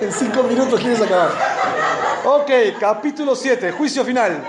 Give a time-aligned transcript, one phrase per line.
[0.00, 1.30] En cinco minutos quieres acabar.
[2.24, 4.44] Ok, capítulo 7, juicio final.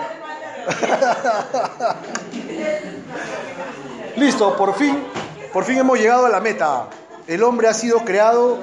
[4.17, 5.05] Listo, por fin,
[5.53, 6.87] por fin hemos llegado a la meta.
[7.27, 8.57] El hombre ha sido creado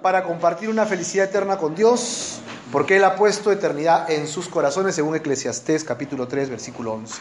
[0.00, 2.40] para compartir una felicidad eterna con Dios,
[2.72, 7.20] porque Él ha puesto eternidad en sus corazones, según Eclesiastés capítulo 3, versículo 11.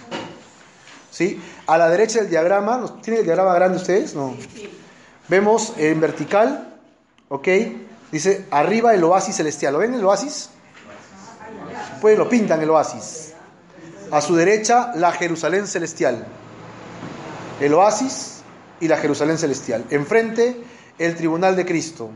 [1.12, 1.42] ¿Sí?
[1.68, 4.16] A la derecha del diagrama, ¿tienen el diagrama grande ustedes?
[4.16, 4.36] No.
[5.28, 6.74] Vemos en vertical,
[7.28, 7.48] ¿ok?
[8.16, 9.74] Dice, arriba el oasis celestial.
[9.74, 10.50] ¿Lo ven el oasis?
[12.00, 13.34] Pues lo pintan el oasis.
[14.10, 16.26] A su derecha, la Jerusalén celestial.
[17.60, 18.42] El oasis
[18.80, 19.84] y la Jerusalén celestial.
[19.90, 20.64] Enfrente,
[20.98, 22.10] el tribunal de Cristo.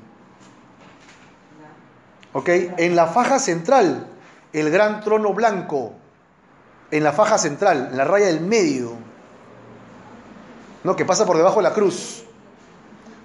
[2.31, 2.47] ¿Ok?
[2.47, 4.07] En la faja central,
[4.53, 5.91] el gran trono blanco.
[6.91, 8.93] En la faja central, en la raya del medio.
[10.85, 10.95] ¿No?
[10.95, 12.23] Que pasa por debajo de la cruz.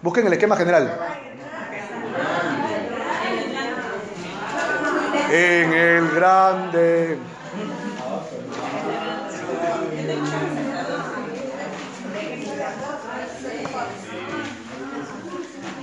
[0.03, 1.34] Busquen el esquema general.
[5.37, 7.19] En el grande.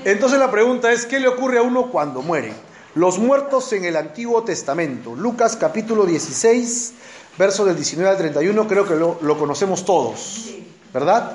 [0.06, 2.54] Entonces la pregunta es, ¿qué le ocurre a uno cuando muere?
[2.96, 5.16] Los muertos en el Antiguo Testamento.
[5.16, 6.94] Lucas capítulo 16,
[7.38, 10.54] verso del 19 al 31, creo que lo, lo conocemos todos,
[10.94, 11.34] ¿verdad?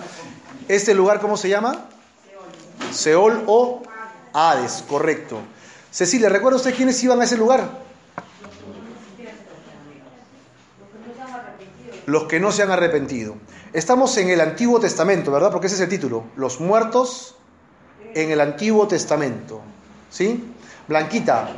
[0.69, 1.85] ¿Este lugar cómo se llama?
[2.93, 3.83] Seol o
[4.33, 5.37] Hades, correcto.
[5.91, 7.86] Cecilia, ¿recuerda usted quiénes iban a ese lugar?
[12.07, 13.35] Los que no se han arrepentido.
[13.73, 15.51] Estamos en el Antiguo Testamento, ¿verdad?
[15.51, 16.25] Porque ese es el título.
[16.37, 17.35] Los muertos
[18.15, 19.61] en el Antiguo Testamento.
[20.09, 20.45] ¿Sí?
[20.87, 21.49] Blanquita,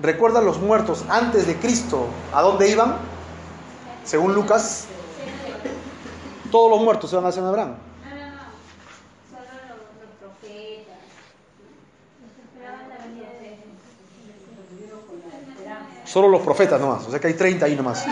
[0.00, 2.96] ¿recuerdan los muertos antes de Cristo a dónde iban?
[4.04, 4.86] Según Lucas,
[6.50, 7.74] todos los muertos se van a hacer Abraham.
[16.04, 18.04] Solo los profetas nomás, o sea que hay 30 ahí nomás.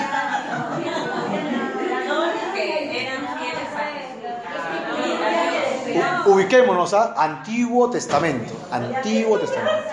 [6.28, 8.52] Ubiquémonos a Antiguo Testamento.
[8.70, 9.84] Antiguo Testamento.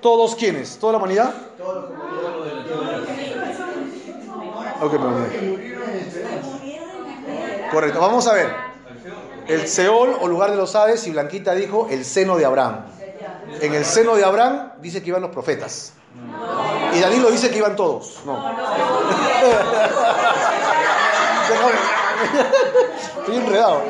[0.00, 0.78] ¿Todos quiénes?
[0.78, 1.34] ¿Toda la humanidad?
[7.72, 8.54] Correcto, vamos a ver.
[9.48, 12.84] El Seol o lugar de los aves y Blanquita dijo el seno de Abraham.
[13.60, 15.94] En el seno de Abraham dice que iban los profetas.
[16.94, 18.20] Y Danilo dice que iban todos.
[18.24, 18.40] No.
[23.18, 23.82] Estoy enredado.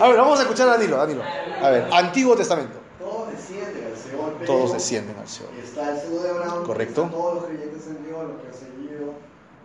[0.00, 1.22] A ver, vamos a escuchar a Danilo, Danilo.
[1.62, 2.78] A ver, Antiguo Testamento.
[2.98, 4.46] Todos descienden al Seol.
[4.46, 5.50] Todos descienden al Seol.
[5.56, 6.64] Y está el seno de Abraham.
[6.64, 7.08] Correcto.
[7.10, 9.14] Todos los creyentes en Dios, los que han seguido,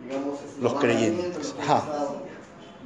[0.02, 1.54] digamos, Los creyentes.
[1.60, 1.84] Ajá.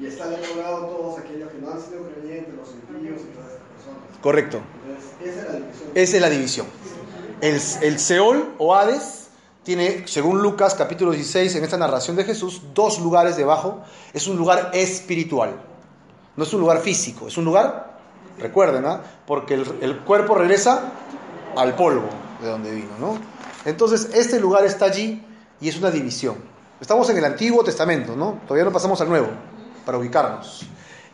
[0.01, 4.19] Y están todos aquellos que no han sido creyentes, los impíos y todas estas personas.
[4.21, 4.61] Correcto.
[4.87, 5.91] Entonces, esa es la división.
[5.95, 6.67] Esa es la división.
[7.41, 9.24] El, el Seol o Hades
[9.65, 13.83] tiene, según Lucas capítulo 16, en esta narración de Jesús, dos lugares debajo.
[14.13, 15.61] Es un lugar espiritual.
[16.37, 17.99] No es un lugar físico, es un lugar,
[18.39, 19.01] recuerden, ¿ah?
[19.27, 20.93] porque el, el cuerpo regresa
[21.57, 22.09] al polvo
[22.43, 23.19] de donde vino, ¿no?
[23.65, 25.25] Entonces, este lugar está allí
[25.61, 26.37] y es una división.
[26.81, 28.41] Estamos en el Antiguo Testamento, ¿no?
[28.47, 29.29] Todavía no pasamos al Nuevo,
[29.87, 30.67] para ubicarnos.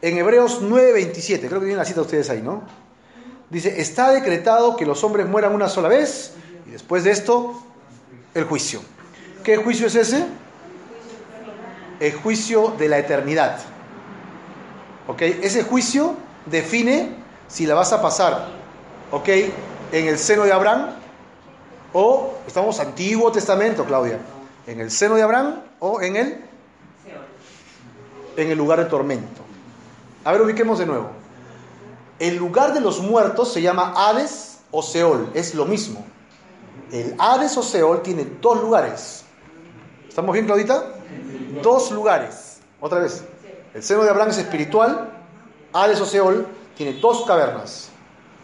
[0.02, 2.62] En Hebreos 9:27, creo que tienen la cita ustedes ahí, ¿no?
[3.50, 6.32] Dice, está decretado que los hombres mueran una sola vez
[6.66, 7.62] y después de esto,
[8.34, 8.80] el juicio.
[9.44, 10.26] ¿Qué juicio es ese?
[11.98, 13.58] El juicio de la eternidad.
[15.06, 15.22] ¿Ok?
[15.22, 16.14] Ese juicio
[16.46, 17.16] define
[17.48, 18.48] si la vas a pasar,
[19.10, 19.28] ¿ok?
[19.92, 20.90] En el seno de Abraham
[21.92, 24.18] o, estamos Antiguo Testamento, Claudia,
[24.66, 26.44] en el seno de Abraham o en el,
[28.36, 29.42] en el lugar de tormento.
[30.24, 31.10] A ver, ubiquemos de nuevo.
[32.18, 36.04] El lugar de los muertos se llama Hades o Seol, es lo mismo.
[36.92, 39.24] El Hades o Seol tiene dos lugares.
[40.08, 40.94] ¿Estamos bien, Claudita?
[41.62, 42.60] Dos lugares.
[42.80, 43.24] Otra vez.
[43.74, 45.10] El seno de Abraham es espiritual.
[45.72, 46.46] Hades o Seol
[46.76, 47.90] tiene dos cavernas.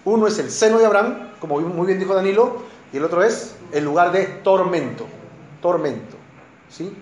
[0.05, 2.63] Uno es el seno de Abraham, como muy bien dijo Danilo,
[2.93, 5.07] y el otro es el lugar de tormento.
[5.61, 6.17] Tormento.
[6.69, 6.97] ¿Sí?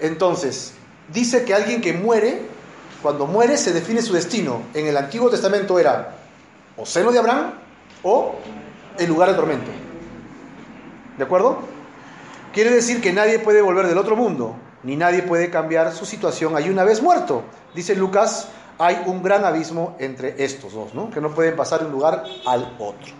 [0.00, 0.72] Entonces,
[1.12, 2.42] dice que alguien que muere,
[3.02, 4.62] cuando muere se define su destino.
[4.74, 6.16] En el Antiguo Testamento era
[6.76, 7.52] o seno de Abraham
[8.02, 8.34] o
[8.98, 9.70] el lugar de tormento.
[11.18, 11.58] ¿De acuerdo?
[12.52, 14.54] Quiere decir que nadie puede volver del otro mundo,
[14.84, 17.42] ni nadie puede cambiar su situación ahí una vez muerto.
[17.74, 18.48] Dice Lucas,
[18.78, 21.10] hay un gran abismo entre estos dos, ¿no?
[21.10, 23.12] Que no pueden pasar de un lugar al otro.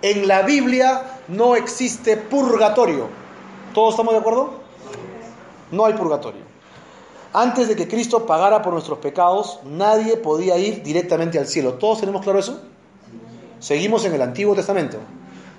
[0.00, 3.08] En la Biblia no existe purgatorio.
[3.74, 4.54] ¿Todos estamos de acuerdo?
[5.72, 6.42] No hay purgatorio.
[7.32, 11.74] Antes de que Cristo pagara por nuestros pecados, nadie podía ir directamente al cielo.
[11.74, 12.60] ¿Todos tenemos claro eso?
[13.58, 14.98] Seguimos en el Antiguo Testamento.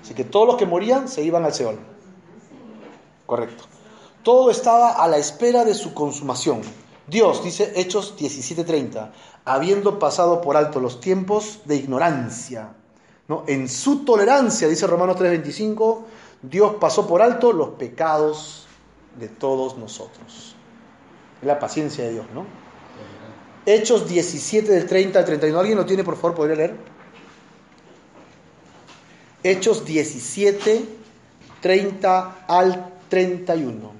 [0.04, 1.78] Así que todos los que morían se iban al Seol.
[3.24, 3.64] Correcto.
[4.22, 6.60] Todo estaba a la espera de su consumación.
[7.06, 9.12] Dios, dice Hechos 17:30,
[9.46, 12.74] habiendo pasado por alto los tiempos de ignorancia,
[13.28, 13.44] ¿no?
[13.46, 16.02] en su tolerancia, dice Romanos 3:25,
[16.42, 18.66] Dios pasó por alto los pecados
[19.18, 20.54] de todos nosotros.
[21.40, 22.44] Es la paciencia de Dios, ¿no?
[23.64, 25.58] Hechos 17 del 30 al 31.
[25.58, 26.34] ¿Alguien lo tiene, por favor?
[26.34, 26.76] ¿Podría leer?
[29.46, 30.86] Hechos 17,
[31.60, 33.92] 30 al 31.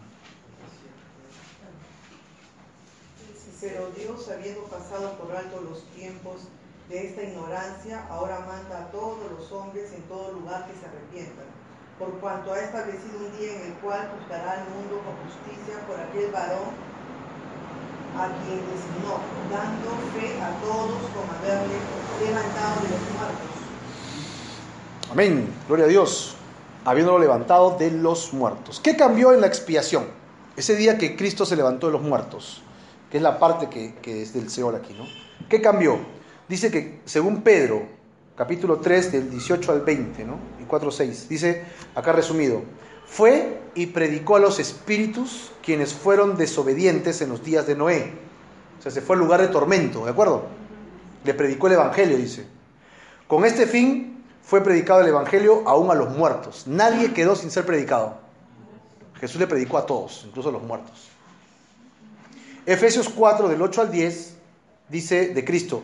[3.60, 6.48] Pero Dios, habiendo pasado por alto los tiempos
[6.88, 11.44] de esta ignorancia, ahora manda a todos los hombres en todo lugar que se arrepientan,
[11.98, 16.00] por cuanto ha establecido un día en el cual juzgará al mundo con justicia por
[16.00, 16.72] aquel varón
[18.16, 19.20] a quien designó,
[19.52, 21.76] dando fe a todos como haberle
[22.24, 23.53] levantado de los muertos.
[25.14, 26.34] Amén, gloria a Dios,
[26.84, 28.80] habiéndolo levantado de los muertos.
[28.80, 30.06] ¿Qué cambió en la expiación?
[30.56, 32.64] Ese día que Cristo se levantó de los muertos,
[33.12, 35.04] que es la parte que, es del Seol aquí, ¿no?
[35.48, 36.00] ¿Qué cambió?
[36.48, 37.84] Dice que según Pedro,
[38.36, 40.36] capítulo 3, del 18 al 20, ¿no?
[40.60, 41.62] Y 4, 6, dice,
[41.94, 42.62] acá resumido,
[43.06, 48.14] fue y predicó a los espíritus quienes fueron desobedientes en los días de Noé.
[48.80, 50.46] O sea, se fue al lugar de tormento, ¿de acuerdo?
[51.22, 52.48] Le predicó el Evangelio, dice.
[53.28, 54.13] Con este fin
[54.44, 56.66] fue predicado el Evangelio aún a los muertos.
[56.66, 58.14] Nadie quedó sin ser predicado.
[59.18, 61.08] Jesús le predicó a todos, incluso a los muertos.
[62.66, 64.36] Efesios 4, del 8 al 10,
[64.88, 65.82] dice de Cristo,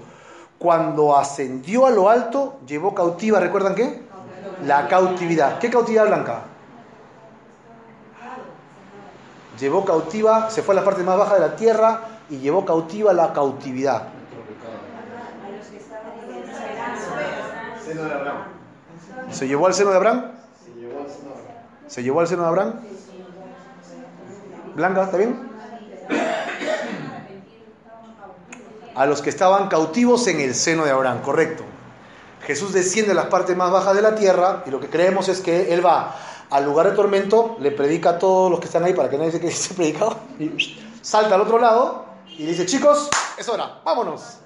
[0.58, 4.02] cuando ascendió a lo alto, llevó cautiva, ¿recuerdan qué?
[4.66, 5.58] La cautividad.
[5.58, 6.42] ¿Qué cautividad blanca?
[9.58, 13.12] Llevó cautiva, se fue a la parte más baja de la tierra y llevó cautiva
[13.12, 14.19] la cautividad.
[17.90, 18.44] Seno de Abraham.
[19.32, 20.30] ¿Se llevó al seno de Abraham?
[21.88, 22.74] Se llevó al seno de Abraham.
[24.76, 25.50] Blanca, ¿está bien?
[28.94, 31.64] A los que estaban cautivos en el seno de Abraham, correcto.
[32.46, 35.40] Jesús desciende a las partes más bajas de la tierra y lo que creemos es
[35.40, 36.14] que Él va
[36.48, 39.32] al lugar de tormento, le predica a todos los que están ahí para que nadie
[39.32, 44.38] se quede sin predicado, y salta al otro lado y dice, chicos, es hora, vámonos.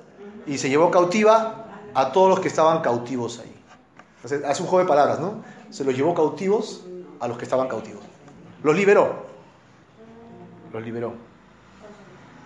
[0.46, 1.63] Y se llevó cautiva
[1.94, 3.54] a todos los que estaban cautivos ahí.
[4.16, 5.42] Entonces, hace un juego de palabras, ¿no?
[5.70, 6.84] Se los llevó cautivos
[7.20, 8.02] a los que estaban cautivos.
[8.62, 9.26] Los liberó.
[10.72, 11.12] Los liberó.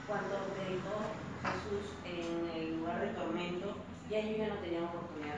[0.06, 0.98] Cuando predicó
[1.44, 3.74] Jesús en el lugar de tormento,
[4.10, 5.34] ya ellos ya no tenían oportunidad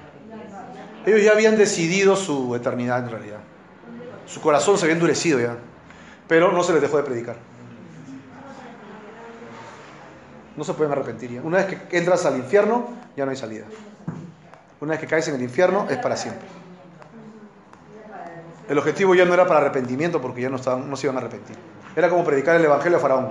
[1.05, 1.11] de.
[1.11, 3.41] Ellos ya habían decidido su eternidad en realidad.
[4.27, 5.57] Su corazón se había endurecido ya.
[6.29, 7.37] Pero no se les dejó de predicar.
[10.61, 11.41] No se pueden arrepentir ya.
[11.41, 12.87] Una vez que entras al infierno,
[13.17, 13.65] ya no hay salida.
[14.79, 16.47] Una vez que caes en el infierno, es para siempre.
[18.69, 21.21] El objetivo ya no era para arrepentimiento porque ya no, estaban, no se iban a
[21.21, 21.57] arrepentir.
[21.97, 23.31] Era como predicar el evangelio a Faraón.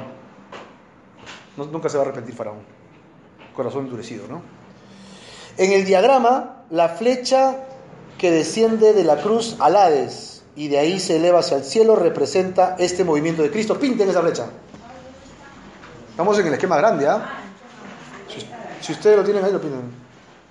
[1.55, 2.61] Nunca se va a arrepentir Faraón.
[3.55, 4.41] Corazón endurecido, ¿no?
[5.57, 7.57] En el diagrama, la flecha
[8.17, 11.95] que desciende de la cruz al Hades y de ahí se eleva hacia el cielo
[11.95, 13.77] representa este movimiento de Cristo.
[13.77, 14.47] Pinten esa flecha.
[16.19, 17.29] Estamos en el esquema grande, ¿ah?
[18.27, 18.45] Si,
[18.85, 19.83] si ustedes lo tienen ahí, lo pintan.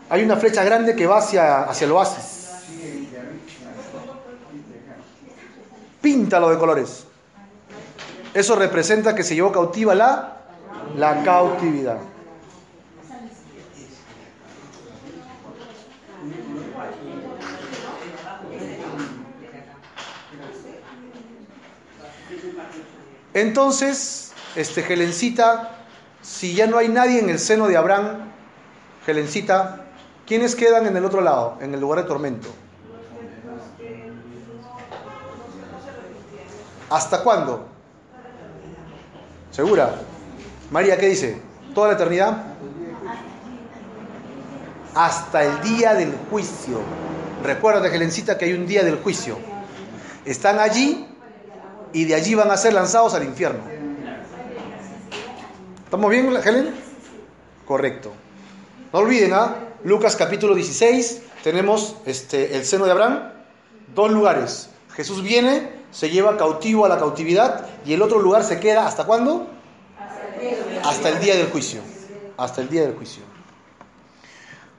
[0.09, 2.49] Hay una flecha grande que va hacia, hacia el oasis.
[6.01, 7.05] Píntalo de colores.
[8.33, 10.39] Eso representa que se llevó cautiva la,
[10.97, 11.99] la cautividad.
[23.35, 24.28] Entonces,
[24.59, 25.71] este Helencita,
[26.21, 28.33] si ya no hay nadie en el seno de Abraham,
[29.07, 29.85] Helencita,
[30.27, 32.49] ¿quiénes quedan en el otro lado, en el lugar de tormento?
[36.91, 37.67] ¿Hasta cuándo?
[39.53, 39.95] ¿Segura?
[40.73, 41.41] María, ¿qué dice?
[41.73, 42.43] ¿Toda la eternidad?
[44.93, 46.81] Hasta el día del juicio.
[47.45, 49.39] Recuerda, Helencita, que hay un día del juicio.
[50.25, 51.07] Están allí
[51.93, 53.78] y de allí van a ser lanzados al infierno.
[55.89, 56.75] ¿Estamos bien, Helen?
[57.67, 58.13] Correcto.
[58.93, 59.57] No olviden, ¿ah?
[59.85, 63.33] Lucas capítulo 16, tenemos este, el seno de Abraham,
[63.95, 64.69] dos lugares.
[64.93, 69.05] Jesús viene, se lleva cautivo a la cautividad y el otro lugar se queda, ¿hasta
[69.05, 69.47] cuándo?
[70.85, 71.81] Hasta el día del juicio.
[72.37, 73.23] Hasta el día del juicio.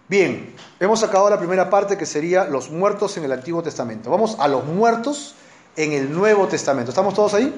[0.08, 4.12] Bien, hemos acabado la primera parte que sería los muertos en el Antiguo Testamento.
[4.12, 5.34] Vamos a los muertos
[5.76, 6.92] en el Nuevo Testamento.
[6.92, 7.52] ¿Estamos todos ahí?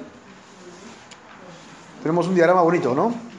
[2.02, 3.31] Tenemos un diagrama bonito, ¿no?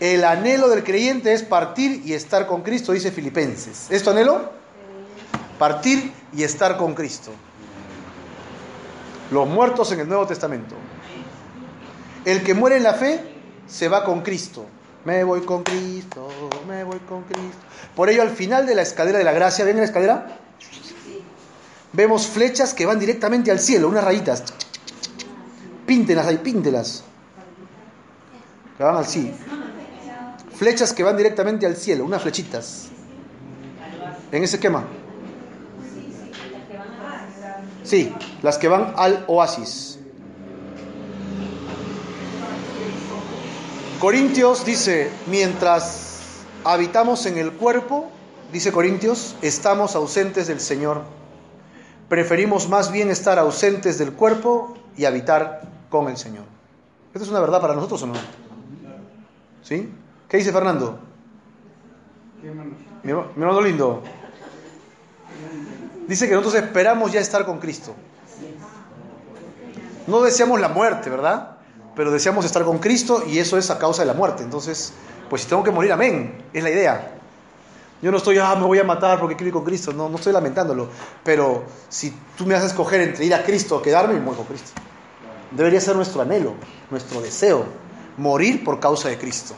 [0.00, 3.86] El anhelo del creyente es partir y estar con Cristo, dice Filipenses.
[3.90, 4.56] ¿Es tu anhelo?
[5.58, 7.32] partir y estar con Cristo.
[9.30, 10.74] Los muertos en el Nuevo Testamento.
[12.24, 13.20] El que muere en la fe
[13.66, 14.66] se va con Cristo.
[15.04, 16.28] Me voy con Cristo,
[16.66, 17.58] me voy con Cristo.
[17.94, 20.38] Por ello, al final de la escalera de la gracia, ¿ven la escalera?
[21.92, 24.42] Vemos flechas que van directamente al cielo, unas rayitas.
[25.86, 27.04] Píntelas ahí, píntelas.
[28.76, 29.06] Que van al.
[30.58, 32.88] Flechas que van directamente al cielo, unas flechitas.
[34.32, 34.84] En ese esquema.
[37.84, 39.98] Sí, las que van al oasis.
[44.00, 48.08] Corintios dice, mientras habitamos en el cuerpo,
[48.52, 51.02] dice Corintios, estamos ausentes del Señor.
[52.08, 56.44] Preferimos más bien estar ausentes del cuerpo y habitar con el Señor.
[57.12, 58.14] ¿Esto es una verdad para nosotros o no?
[59.62, 59.90] ¿Sí?
[60.36, 60.98] ¿Qué dice Fernando?
[62.42, 64.02] Mi hermano, mi hermano lindo.
[66.06, 67.94] Dice que nosotros esperamos ya estar con Cristo.
[70.06, 71.56] No deseamos la muerte, ¿verdad?
[71.94, 74.42] Pero deseamos estar con Cristo y eso es a causa de la muerte.
[74.42, 74.92] Entonces,
[75.30, 76.44] pues si tengo que morir, amén.
[76.52, 77.12] Es la idea.
[78.02, 79.94] Yo no estoy, ah, me voy a matar porque quiero ir con Cristo.
[79.94, 80.90] No, no estoy lamentándolo.
[81.24, 84.48] Pero si tú me haces escoger entre ir a Cristo o quedarme, me muero con
[84.48, 84.72] Cristo.
[85.52, 86.52] Debería ser nuestro anhelo,
[86.90, 87.64] nuestro deseo.
[88.18, 89.54] Morir por causa de Cristo.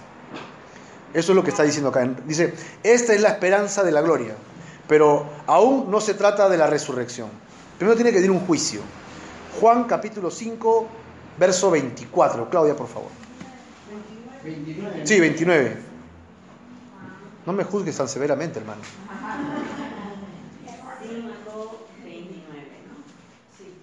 [1.19, 2.09] Eso es lo que está diciendo acá.
[2.27, 4.37] Dice, esta es la esperanza de la gloria.
[4.87, 7.29] Pero aún no se trata de la resurrección.
[7.77, 8.81] Primero tiene que venir un juicio.
[9.61, 10.87] Juan capítulo 5,
[11.37, 12.49] verso 24.
[12.49, 13.09] Claudia, por favor.
[14.45, 15.07] 29.
[15.09, 15.77] Sí, 29.
[17.47, 18.83] No me juzgues tan severamente, hermano.
[21.03, 22.43] 5, 29,
[22.87, 22.95] ¿no?
[23.59, 23.75] Sí.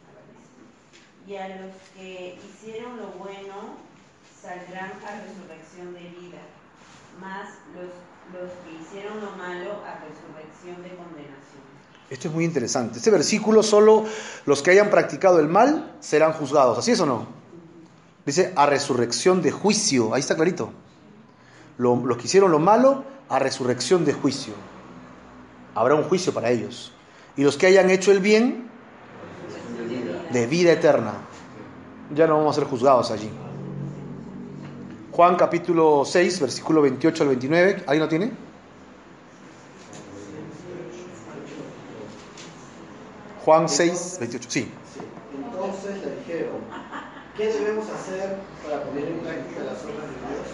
[1.28, 3.76] Y a los que hicieron lo bueno
[4.42, 6.40] saldrán a resurrección de vida,
[7.20, 7.92] más los,
[8.42, 11.36] los que hicieron lo malo a resurrección de condenación.
[12.10, 12.98] Esto es muy interesante.
[12.98, 14.06] Este versículo solo
[14.46, 16.78] los que hayan practicado el mal serán juzgados.
[16.78, 17.26] ¿Así es o no?
[18.26, 20.14] Dice a resurrección de juicio.
[20.14, 20.72] Ahí está clarito.
[21.78, 24.54] Lo- los que hicieron lo malo a resurrección de juicio.
[25.74, 26.92] Habrá un juicio para ellos.
[27.38, 28.70] Y los que hayan hecho el bien
[30.32, 31.14] de vida eterna.
[32.14, 33.30] Ya no vamos a ser juzgados allí.
[35.16, 37.84] Juan capítulo 6, versículo 28 al 29.
[37.88, 38.34] ¿Ahí lo tiene?
[43.46, 44.50] Juan 6, 28.
[44.52, 44.70] Sí.
[45.34, 46.60] Entonces le dijeron,
[47.38, 50.52] ¿qué debemos hacer para poner en práctica las obras de Dios?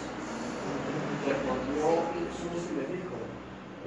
[1.25, 3.17] Respondió Jesús y les dijo,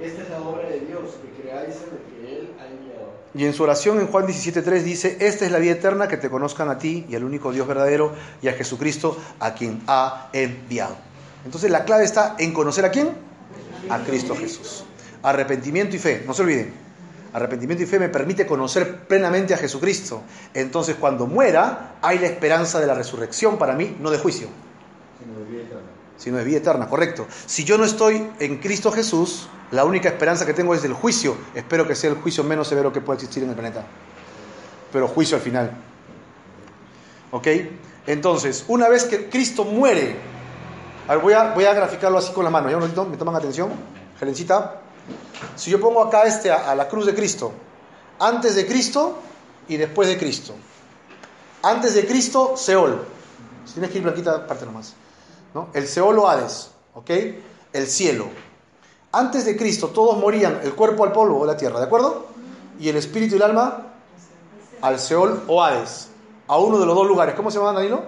[0.01, 2.49] esta es la obra de Dios, que creáis en el que Él.
[3.35, 6.29] Y en su oración en Juan 17.3 dice, esta es la vida eterna, que te
[6.29, 10.95] conozcan a ti y al único Dios verdadero y a Jesucristo a quien ha enviado.
[11.43, 13.09] Entonces la clave está en conocer a quién?
[13.89, 14.85] A Cristo Jesús.
[15.21, 16.73] Arrepentimiento y fe, no se olviden.
[17.33, 20.23] Arrepentimiento y fe me permite conocer plenamente a Jesucristo.
[20.53, 24.47] Entonces cuando muera hay la esperanza de la resurrección para mí, no de juicio,
[26.17, 27.27] sino de vida eterna, correcto.
[27.45, 31.35] Si yo no estoy en Cristo Jesús, la única esperanza que tengo es del juicio.
[31.53, 33.85] Espero que sea el juicio menos severo que pueda existir en el planeta.
[34.91, 35.71] Pero juicio al final.
[37.31, 37.47] ¿Ok?
[38.07, 40.15] Entonces, una vez que Cristo muere,
[41.21, 42.71] voy, a, voy a graficarlo así con las manos.
[42.71, 43.11] ¿Ya un?
[43.11, 43.71] ¿Me toman atención?
[45.55, 47.51] Si yo pongo acá este a, a la cruz de Cristo,
[48.19, 49.19] antes de Cristo
[49.67, 50.55] y después de Cristo.
[51.63, 53.03] Antes de Cristo, Seol.
[53.65, 54.93] Si tienes que ir blanquita, parte nomás.
[55.55, 55.69] ¿No?
[55.73, 57.09] El Seol o Hades, ¿ok?
[57.73, 58.27] El cielo.
[59.13, 62.27] Antes de Cristo todos morían, el cuerpo al polvo o la tierra, ¿de acuerdo?
[62.77, 63.83] Y el espíritu y el alma
[64.81, 66.09] al Seol o Hades,
[66.47, 67.33] a uno de los dos lugares.
[67.35, 68.03] ¿Cómo se llama Danilo?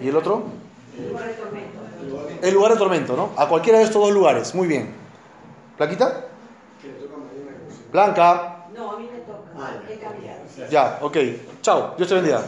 [0.00, 0.44] ¿Y el otro?
[1.08, 1.78] Lugar de tormento.
[2.42, 3.30] El lugar de tormento, ¿no?
[3.38, 4.94] A cualquiera de estos dos lugares, muy bien.
[5.78, 6.26] ¿Blanquita?
[6.82, 7.82] Que le toca a María una cosa.
[7.90, 8.66] Blanca.
[8.76, 9.50] No, a mí me toca.
[9.58, 10.40] Ah, He cambiado.
[10.70, 11.16] Ya, ok.
[11.62, 12.42] Chao, Dios te bendiga.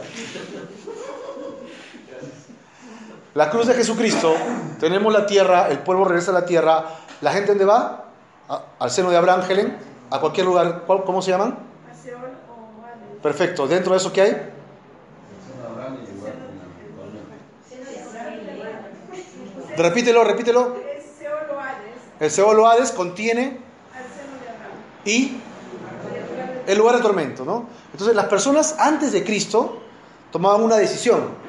[3.35, 4.35] La cruz de Jesucristo,
[4.81, 6.85] tenemos la tierra, el polvo regresa a la tierra.
[7.21, 8.05] ¿La gente dónde va?
[8.79, 9.77] Al seno de Abraham, Helen,
[10.11, 10.83] a cualquier lugar.
[10.87, 11.59] ¿Cuál- ¿Cómo se llaman?
[13.23, 13.67] Perfecto.
[13.69, 14.43] ¿Dentro de eso qué hay?
[19.77, 20.77] Repítelo, repítelo.
[22.21, 23.59] El Seol Hades contiene
[25.05, 25.37] y
[26.67, 27.67] el lugar de tormento, ¿no?
[27.93, 29.81] Entonces las personas antes de Cristo
[30.33, 31.48] tomaban una decisión.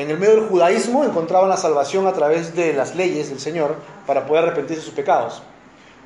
[0.00, 3.76] En el medio del judaísmo encontraban la salvación a través de las leyes del Señor
[4.06, 5.42] para poder arrepentirse de sus pecados.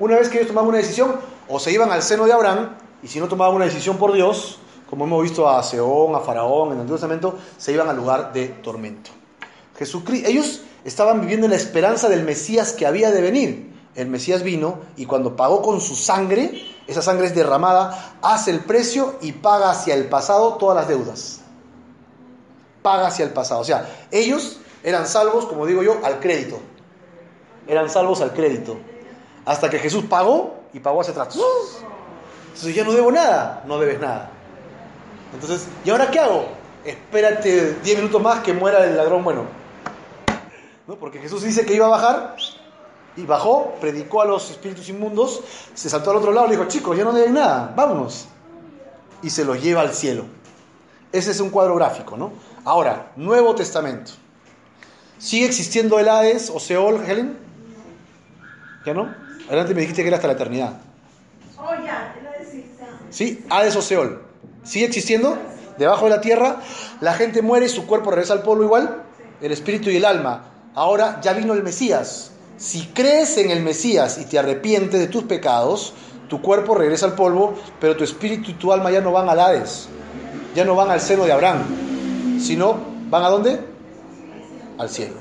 [0.00, 1.14] Una vez que ellos tomaban una decisión,
[1.48, 2.70] o se iban al seno de Abraham,
[3.04, 4.58] y si no tomaban una decisión por Dios,
[4.90, 8.32] como hemos visto a Seón, a Faraón en el Antiguo Testamento, se iban al lugar
[8.32, 9.12] de tormento.
[9.78, 13.74] Jesucristo, ellos estaban viviendo en la esperanza del Mesías que había de venir.
[13.94, 16.50] el Mesías vino y cuando pagó con su sangre,
[16.88, 21.43] esa sangre es derramada, hace el precio y paga hacia el pasado todas las deudas.
[22.84, 23.62] Paga hacia el pasado.
[23.62, 26.60] O sea, ellos eran salvos, como digo yo, al crédito.
[27.66, 28.76] Eran salvos al crédito.
[29.46, 31.34] Hasta que Jesús pagó y pagó hacia atrás.
[32.48, 34.28] Entonces ya no debo nada, no debes nada.
[35.32, 36.44] Entonces, ¿y ahora qué hago?
[36.84, 39.44] Espérate 10 minutos más que muera el ladrón bueno.
[40.86, 40.96] ¿No?
[40.96, 42.36] Porque Jesús dice que iba a bajar
[43.16, 45.40] y bajó, predicó a los espíritus inmundos,
[45.72, 48.26] se saltó al otro lado y le dijo, chicos, ya no deben nada, vámonos.
[49.22, 50.26] Y se los lleva al cielo.
[51.10, 52.32] Ese es un cuadro gráfico, ¿no?
[52.64, 54.12] Ahora, Nuevo Testamento.
[55.18, 57.36] ¿Sigue existiendo el Hades o Seol, Helen?
[58.86, 59.14] ¿Ya no?
[59.48, 60.80] Adelante me dijiste que era hasta la eternidad.
[61.58, 62.64] Oh, ya, el Hades sí.
[63.10, 63.44] ¿Sí?
[63.50, 64.22] Hades o Seol.
[64.62, 65.36] ¿Sigue existiendo?
[65.76, 66.60] Debajo de la tierra,
[67.02, 69.02] la gente muere y su cuerpo regresa al polvo igual,
[69.42, 70.44] el espíritu y el alma.
[70.74, 72.30] Ahora ya vino el Mesías.
[72.56, 75.92] Si crees en el Mesías y te arrepientes de tus pecados,
[76.28, 79.38] tu cuerpo regresa al polvo, pero tu espíritu y tu alma ya no van al
[79.38, 79.88] Hades,
[80.54, 81.83] ya no van al seno de Abraham,
[82.44, 82.76] sino
[83.08, 83.64] van a dónde?
[84.78, 85.14] Al cielo.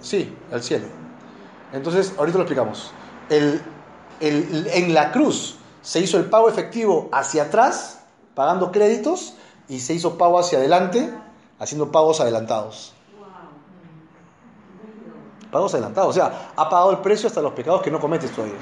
[0.00, 0.86] Sí, al cielo.
[1.72, 2.90] Entonces, ahorita lo explicamos.
[3.28, 3.60] El,
[4.20, 8.00] el, en la cruz se hizo el pago efectivo hacia atrás,
[8.34, 9.34] pagando créditos,
[9.68, 11.12] y se hizo pago hacia adelante,
[11.58, 12.92] haciendo pagos adelantados.
[15.50, 16.10] Pagos adelantados.
[16.10, 18.56] O sea, ha pagado el precio hasta los pecados que no cometes todavía.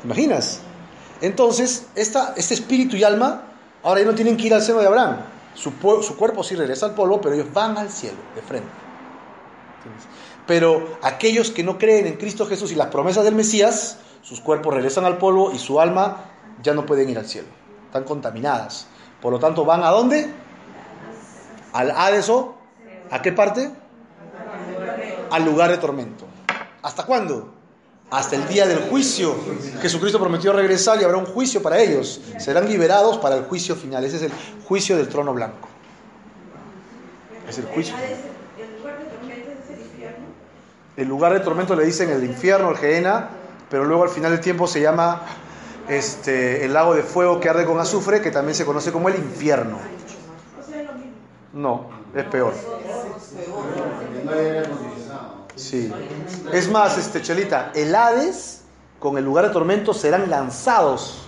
[0.00, 0.60] ¿Te imaginas?
[1.20, 3.47] Entonces, esta, este espíritu y alma
[3.82, 5.16] ahora ya no tienen que ir al seno de Abraham.
[5.54, 8.68] Su, su cuerpo sí regresa al polvo, pero ellos van al cielo, de frente.
[10.46, 14.74] Pero aquellos que no creen en Cristo Jesús y las promesas del Mesías, sus cuerpos
[14.74, 16.24] regresan al polvo y su alma
[16.62, 17.48] ya no pueden ir al cielo.
[17.86, 18.86] Están contaminadas.
[19.20, 20.30] Por lo tanto, ¿van a dónde?
[21.72, 22.56] Al Hades o
[23.10, 23.70] ¿a qué parte?
[25.30, 26.24] Al lugar de tormento.
[26.82, 27.57] ¿Hasta cuándo?
[28.10, 29.34] Hasta el día del juicio.
[29.82, 32.20] Jesucristo prometió regresar y habrá un juicio para ellos.
[32.38, 34.04] Serán liberados para el juicio final.
[34.04, 34.32] Ese es el
[34.66, 35.68] juicio del trono blanco.
[37.48, 37.94] Es el juicio.
[40.96, 43.28] El lugar de tormento le dicen el infierno, el Gehenna,
[43.70, 45.22] pero luego al final del tiempo se llama
[45.88, 49.16] este, el lago de fuego que arde con azufre, que también se conoce como el
[49.16, 49.78] infierno.
[51.52, 52.52] No, es peor.
[55.58, 55.92] Sí.
[56.52, 58.62] Es más, este, Chelita, el Hades
[58.98, 61.22] con el lugar de tormento serán lanzados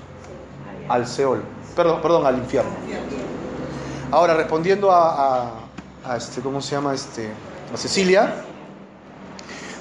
[0.89, 1.43] al Seol,
[1.75, 2.71] perdón, perdón, al infierno.
[4.11, 5.53] Ahora, respondiendo a,
[6.17, 6.95] este, ¿cómo se llama?
[6.95, 7.31] Este,
[7.73, 8.45] a Cecilia,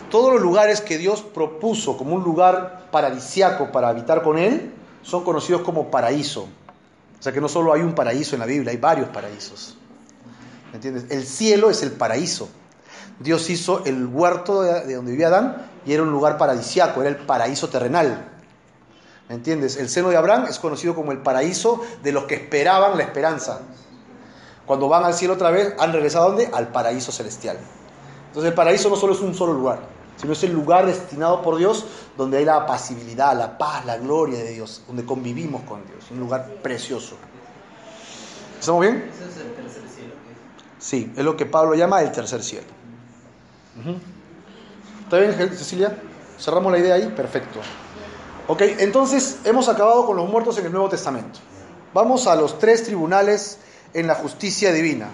[0.10, 5.24] todos los lugares que Dios propuso como un lugar paradisiaco para habitar con Él son
[5.24, 6.48] conocidos como paraíso.
[7.20, 9.78] O sea que no solo hay un paraíso en la Biblia, hay varios paraísos.
[10.72, 11.06] ¿Me entiendes?
[11.10, 12.50] El cielo es el paraíso.
[13.20, 17.18] Dios hizo el huerto de donde vivía Adán y era un lugar paradisiaco, era el
[17.18, 18.30] paraíso terrenal.
[19.28, 19.78] ¿Me entiendes?
[19.78, 23.62] El seno de Abraham es conocido como el paraíso de los que esperaban la esperanza.
[24.66, 26.50] Cuando van al cielo otra vez, han regresado a dónde?
[26.52, 27.58] Al paraíso celestial.
[28.28, 29.80] Entonces el paraíso no solo es un solo lugar,
[30.18, 31.86] sino es el lugar destinado por Dios
[32.18, 36.06] donde hay la apacibilidad, la paz, la gloria de Dios, donde convivimos con Dios.
[36.12, 37.16] Un lugar precioso.
[38.60, 39.10] ¿Estamos bien?
[40.80, 42.79] Sí, es lo que Pablo llama el tercer cielo.
[43.86, 45.04] Uh.
[45.04, 45.98] ¿Está bien, Cecilia?
[46.38, 47.08] ¿Cerramos la idea ahí?
[47.16, 47.60] Perfecto.
[48.48, 51.40] Ok, entonces hemos acabado con los muertos en el Nuevo Testamento.
[51.94, 53.60] Vamos a los tres tribunales
[53.94, 55.08] en la justicia divina.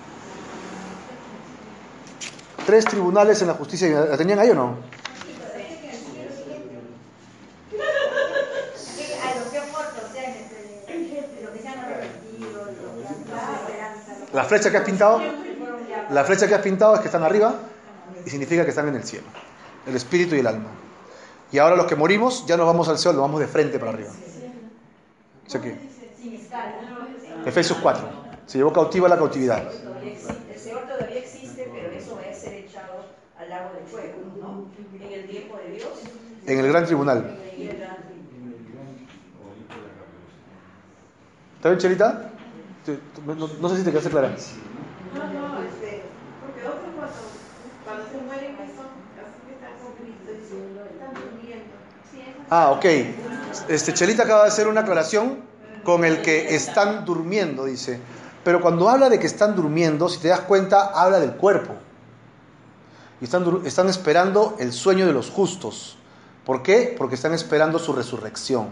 [2.66, 4.06] Tres tribunales en la justicia divina.
[4.06, 4.78] ¿La tenían ahí o no?
[14.34, 15.22] La flecha que has pintado,
[16.10, 17.56] la flecha que has pintado es que están arriba
[18.26, 19.26] y significa que están en el cielo,
[19.86, 20.70] el espíritu y el alma.
[21.52, 24.12] Y ahora los que morimos ya no vamos al cielo, vamos de frente para arriba.
[25.48, 25.78] ¿Sí qué?
[27.46, 28.10] Efesios 4.
[28.48, 29.72] Se llevó cautiva la cautividad.
[29.72, 33.06] El Señor todavía existe, pero eso es ser echado
[33.40, 34.66] al lago de fuego, ¿no?
[35.00, 35.90] En el tiempo de Dios.
[36.48, 37.38] En el gran tribunal.
[41.58, 42.32] ¿Está bien, Chelita?
[43.26, 44.30] No, no, no, sé si te quedaste clara.
[44.30, 46.04] No, no, este,
[46.40, 47.18] porque otros cuando,
[47.84, 48.86] cuando se mueren pues son
[49.18, 50.38] así que están con Cristo y
[50.94, 51.74] están durmiendo.
[52.50, 52.86] Ah, ok.
[53.68, 55.40] Este, Chelita acaba de hacer una aclaración
[55.84, 58.00] con el que están durmiendo, dice.
[58.44, 61.74] Pero cuando habla de que están durmiendo, si te das cuenta, habla del cuerpo.
[63.22, 65.98] Y están, están esperando el sueño de los justos.
[66.46, 66.94] ¿Por qué?
[66.98, 68.70] Porque están esperando su resurrección.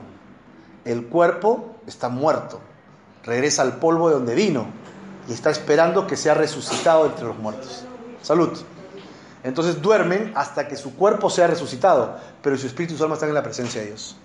[0.86, 2.60] El cuerpo está muerto
[3.24, 4.68] regresa al polvo de donde vino
[5.28, 7.86] y está esperando que sea resucitado entre los muertos.
[8.22, 8.50] Salud.
[9.44, 13.30] Entonces duermen hasta que su cuerpo sea resucitado, pero su espíritu y su alma están
[13.30, 14.16] en la presencia de Dios.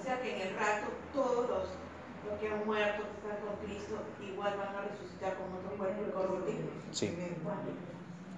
[0.00, 3.66] O sea que en el rato todos los, los que han muerto, que están con
[3.66, 6.70] Cristo, igual van a resucitar con otro cuerpo incorruptible.
[6.92, 7.14] Sí.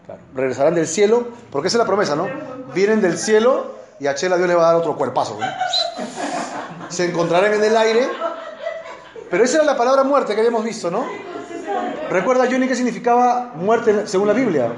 [0.06, 0.20] Claro.
[0.34, 2.28] Regresarán del cielo, porque esa es la promesa, ¿no?
[2.72, 5.38] Vienen del cielo y a Chela Dios le va a dar otro cuerpazo.
[5.38, 5.46] ¿no?
[6.88, 8.08] Se encontrarán en el aire.
[9.30, 11.04] Pero esa era la palabra muerte que habíamos visto, ¿no?
[12.08, 14.72] Recuerda, Johnny, qué significaba muerte según la Biblia.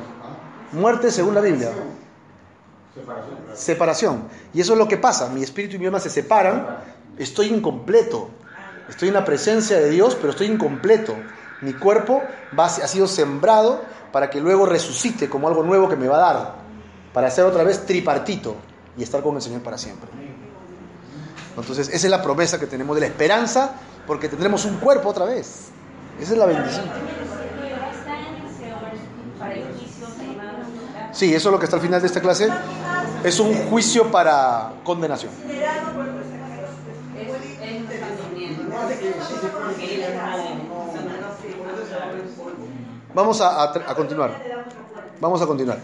[0.73, 1.71] Muerte según la Biblia.
[3.55, 4.25] Separación.
[4.53, 5.29] Y eso es lo que pasa.
[5.29, 6.79] Mi espíritu y mi alma se separan.
[7.17, 8.29] Estoy incompleto.
[8.89, 11.15] Estoy en la presencia de Dios, pero estoy incompleto.
[11.61, 12.23] Mi cuerpo
[12.59, 16.35] va, ha sido sembrado para que luego resucite como algo nuevo que me va a
[16.35, 16.55] dar.
[17.13, 18.57] Para ser otra vez tripartito
[18.97, 20.09] y estar con el Señor para siempre.
[21.57, 23.73] Entonces, esa es la promesa que tenemos de la esperanza,
[24.07, 25.69] porque tendremos un cuerpo otra vez.
[26.21, 26.85] Esa es la bendición.
[26.87, 30.59] Está en el Seol para el juicio privado.
[31.13, 32.49] Sí, eso es lo que está al final de esta clase.
[33.25, 35.33] Es un juicio para condenación.
[43.15, 44.31] Vamos a, continuar.
[45.21, 45.79] Vamos a continuar.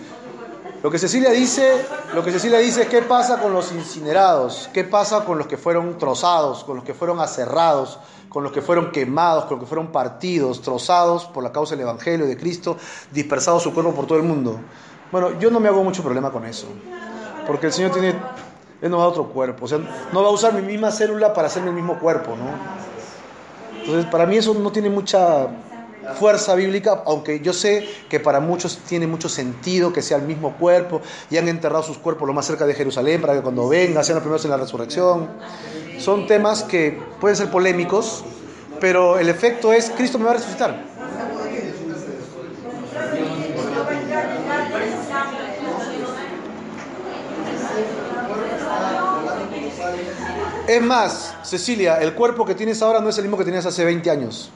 [0.83, 1.85] Lo que Cecilia dice,
[2.15, 5.57] lo que Cecilia dice es qué pasa con los incinerados, qué pasa con los que
[5.57, 9.69] fueron trozados, con los que fueron aserrados, con los que fueron quemados, con los que
[9.69, 12.77] fueron partidos, trozados por la causa del Evangelio de Cristo,
[13.11, 14.61] dispersados su cuerpo por todo el mundo.
[15.11, 16.67] Bueno, yo no me hago mucho problema con eso,
[17.47, 18.15] porque el Señor tiene,
[18.83, 19.79] Él nos da otro cuerpo, o sea,
[20.13, 22.47] no va a usar mi misma célula para hacerme el mismo cuerpo, ¿no?
[23.81, 25.49] Entonces, para mí eso no tiene mucha
[26.19, 30.55] fuerza bíblica, aunque yo sé que para muchos tiene mucho sentido que sea el mismo
[30.57, 34.03] cuerpo y han enterrado sus cuerpos lo más cerca de Jerusalén para que cuando venga
[34.03, 35.29] sean los primeros en la resurrección.
[35.99, 38.25] Son temas que pueden ser polémicos,
[38.81, 40.94] pero el efecto es Cristo me va a resucitar.
[50.67, 53.85] Es más, Cecilia, el cuerpo que tienes ahora no es el mismo que tenías hace
[53.85, 54.51] 20 años.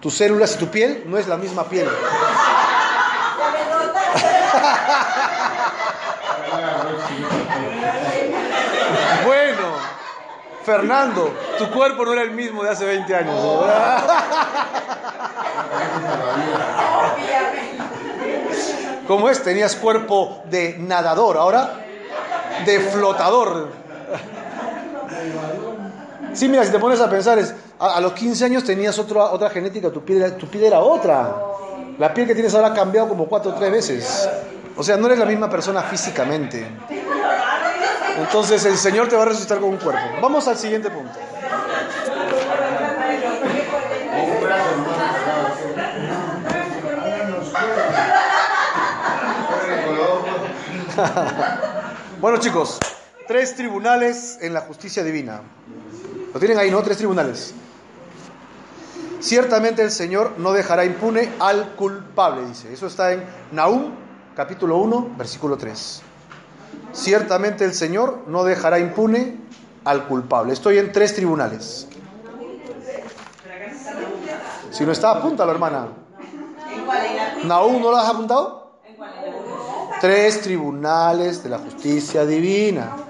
[0.00, 1.88] Tus células y tu piel no es la misma piel.
[9.26, 9.62] Bueno,
[10.64, 13.38] Fernando, tu cuerpo no era el mismo de hace 20 años.
[19.06, 19.42] ¿Cómo es?
[19.42, 21.84] Tenías cuerpo de nadador, ahora
[22.64, 23.85] de flotador.
[26.32, 29.50] Sí, mira, si te pones a pensar, es, a, los 15 años tenías otra otra
[29.50, 31.34] genética, tu piel, tu piel era otra.
[31.98, 34.28] La piel que tienes ahora ha cambiado como cuatro o tres veces.
[34.76, 36.66] O sea, no eres la misma persona físicamente.
[38.18, 40.00] Entonces el Señor te va a resucitar con un cuerpo.
[40.20, 41.18] Vamos al siguiente punto.
[52.20, 52.78] Bueno chicos,
[53.26, 55.42] tres tribunales en la justicia divina.
[56.32, 56.82] Lo tienen ahí, ¿no?
[56.82, 57.54] Tres tribunales.
[59.20, 62.72] Ciertamente el Señor no dejará impune al culpable, dice.
[62.72, 63.92] Eso está en Nahum,
[64.34, 66.02] capítulo 1, versículo 3.
[66.92, 69.38] Ciertamente el Señor no dejará impune
[69.84, 70.52] al culpable.
[70.52, 71.88] Estoy en tres tribunales.
[74.70, 75.88] Si no está, apúntalo, hermana.
[77.44, 78.80] Nahum, ¿no lo has apuntado?
[80.00, 83.05] Tres tribunales de la justicia divina.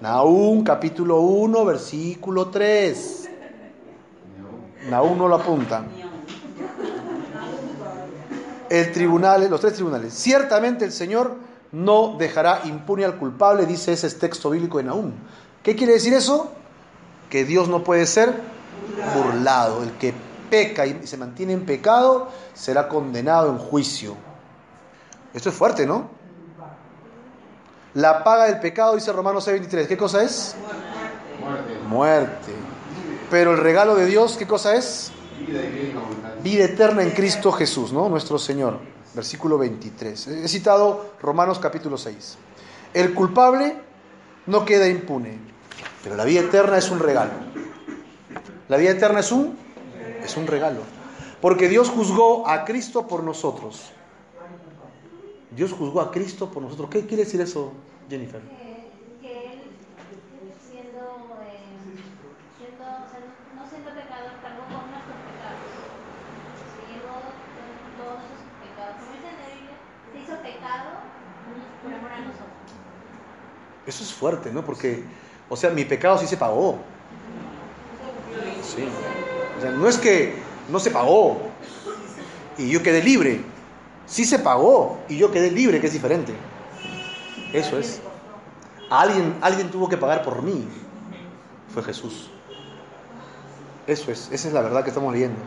[0.00, 3.28] Nahum, capítulo 1, versículo 3.
[4.88, 5.84] Nahum no lo apunta.
[8.70, 10.14] El tribunal, los tres tribunales.
[10.14, 11.36] Ciertamente el Señor
[11.72, 15.12] no dejará impune al culpable, dice ese texto bíblico de Nahum.
[15.62, 16.50] ¿Qué quiere decir eso?
[17.28, 18.32] Que Dios no puede ser
[19.14, 19.82] burlado.
[19.82, 20.14] El que
[20.48, 24.16] peca y se mantiene en pecado será condenado en juicio.
[25.34, 26.19] Esto es fuerte, ¿no?
[27.94, 29.86] La paga del pecado, dice Romanos 6:23.
[29.86, 30.54] ¿Qué cosa es?
[31.88, 32.52] Muerte.
[33.30, 35.12] Pero el regalo de Dios, ¿qué cosa es?
[36.42, 38.08] Vida eterna en Cristo Jesús, ¿no?
[38.08, 38.78] Nuestro Señor.
[39.14, 40.28] Versículo 23.
[40.28, 42.38] He citado Romanos capítulo 6.
[42.94, 43.76] El culpable
[44.46, 45.38] no queda impune,
[46.02, 47.32] pero la vida eterna es un regalo.
[48.68, 49.56] La vida eterna es un
[50.22, 50.80] es un regalo,
[51.40, 53.92] porque Dios juzgó a Cristo por nosotros.
[55.56, 56.90] Dios juzgó a Cristo por nosotros.
[56.90, 57.72] ¿Qué quiere decir eso,
[58.08, 58.40] Jennifer?
[58.40, 59.60] que, que él,
[60.70, 61.00] siendo,
[61.42, 61.58] eh,
[62.56, 63.20] siendo, o sea,
[63.56, 65.66] no siendo pecador, con nuestros pecados.
[66.70, 67.18] Se llevó
[67.98, 68.94] todos sus pecados.
[69.02, 69.76] Como dice en la Biblia,
[70.12, 70.88] se hizo pecado
[71.82, 72.70] por amor a nosotros.
[73.86, 74.64] Eso es fuerte, ¿no?
[74.64, 75.02] Porque,
[75.48, 76.78] o sea, mi pecado sí se pagó.
[78.62, 78.84] Sí.
[79.58, 80.34] O sea, no es que
[80.70, 81.38] no se pagó
[82.56, 83.40] y yo quedé libre,
[84.10, 86.34] Sí se pagó y yo quedé libre, que es diferente.
[87.52, 88.00] Eso es.
[88.90, 90.66] Alguien, alguien tuvo que pagar por mí.
[91.72, 92.28] Fue Jesús.
[93.86, 95.38] Eso es, esa es la verdad que estamos leyendo.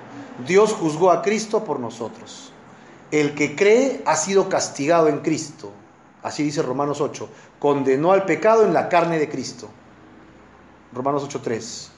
[0.47, 2.53] Dios juzgó a Cristo por nosotros.
[3.11, 5.71] El que cree ha sido castigado en Cristo.
[6.23, 7.27] Así dice Romanos 8.
[7.59, 9.67] Condenó al pecado en la carne de Cristo.
[10.93, 11.89] Romanos 8.3.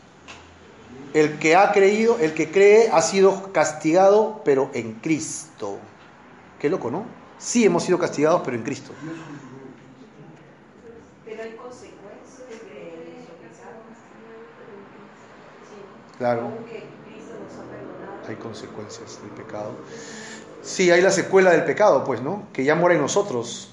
[1.13, 5.77] El que ha creído, el que cree ha sido castigado, pero en Cristo.
[6.59, 7.05] Qué loco, ¿no?
[7.37, 8.91] Sí hemos sido castigados, pero en Cristo.
[11.25, 12.75] Pero hay consecuencias de
[13.47, 13.79] pecado.
[16.17, 16.51] Claro.
[18.27, 19.71] Hay consecuencias del pecado.
[20.61, 22.47] Sí, hay la secuela del pecado, pues, ¿no?
[22.53, 23.69] Que ya mora en nosotros.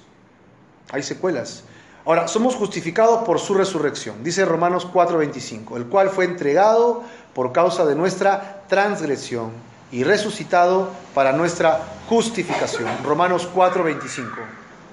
[0.90, 1.64] Hay secuelas.
[2.04, 4.24] Ahora, somos justificados por su resurrección.
[4.24, 9.52] Dice Romanos 4:25, el cual fue entregado por causa de nuestra transgresión
[9.92, 11.80] y resucitado para nuestra
[12.12, 12.90] justificación.
[13.02, 14.44] Romanos 4:25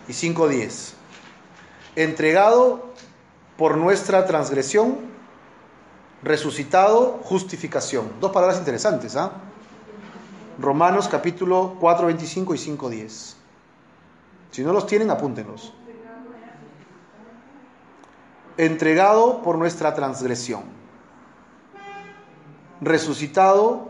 [0.07, 0.93] y 5:10.
[1.97, 2.93] Entregado
[3.57, 4.95] por nuestra transgresión,
[6.23, 8.09] resucitado, justificación.
[8.21, 9.33] Dos palabras interesantes, ¿ah?
[10.61, 13.35] Romanos capítulo 4, 25 y 5, 10.
[14.51, 15.73] Si no los tienen, apúntenlos.
[18.55, 20.63] Entregado por nuestra transgresión.
[22.79, 23.88] Resucitado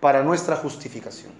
[0.00, 1.32] para nuestra justificación.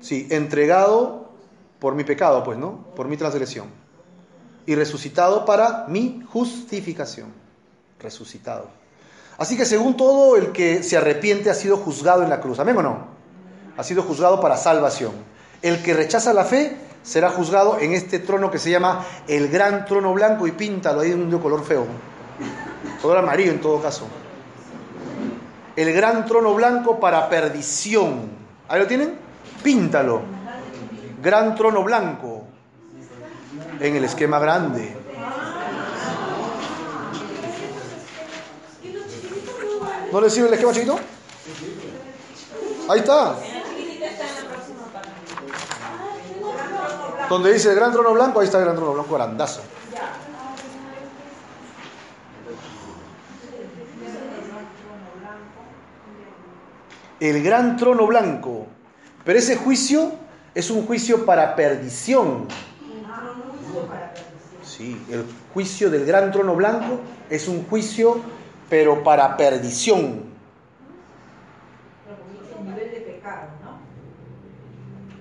[0.00, 1.30] Sí, entregado
[1.78, 2.84] por mi pecado, pues, ¿no?
[2.96, 3.66] Por mi transgresión.
[4.66, 7.32] Y resucitado para mi justificación.
[8.00, 8.68] Resucitado.
[9.38, 12.58] Así que según todo, el que se arrepiente ha sido juzgado en la cruz.
[12.58, 13.06] ¿Amén o no?
[13.76, 15.12] Ha sido juzgado para salvación.
[15.62, 19.84] El que rechaza la fe será juzgado en este trono que se llama el gran
[19.84, 21.86] trono blanco y píntalo ahí de un color feo.
[23.00, 24.06] Color amarillo en todo caso.
[25.74, 28.30] El gran trono blanco para perdición.
[28.68, 29.16] ¿Ahí lo tienen?
[29.62, 30.22] Píntalo.
[31.22, 32.44] Gran trono blanco.
[33.80, 34.96] En el esquema grande.
[40.12, 40.98] ¿No le sirve el esquema chiquito?
[42.88, 43.34] Ahí está.
[47.30, 49.62] Donde dice el gran trono blanco, ahí está el gran trono blanco grandazo.
[57.22, 58.66] El gran trono blanco.
[59.24, 60.10] Pero ese juicio
[60.56, 62.48] es un juicio para perdición.
[64.64, 66.98] Sí, el juicio del gran trono blanco
[67.30, 68.20] es un juicio
[68.68, 70.24] pero para perdición.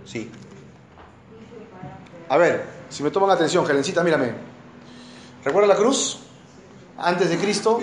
[0.04, 0.32] Sí.
[2.30, 4.34] A ver, si me toman atención, Helencita, mírame.
[5.46, 6.20] ¿Recuerda la cruz?
[6.98, 7.80] Antes de Cristo,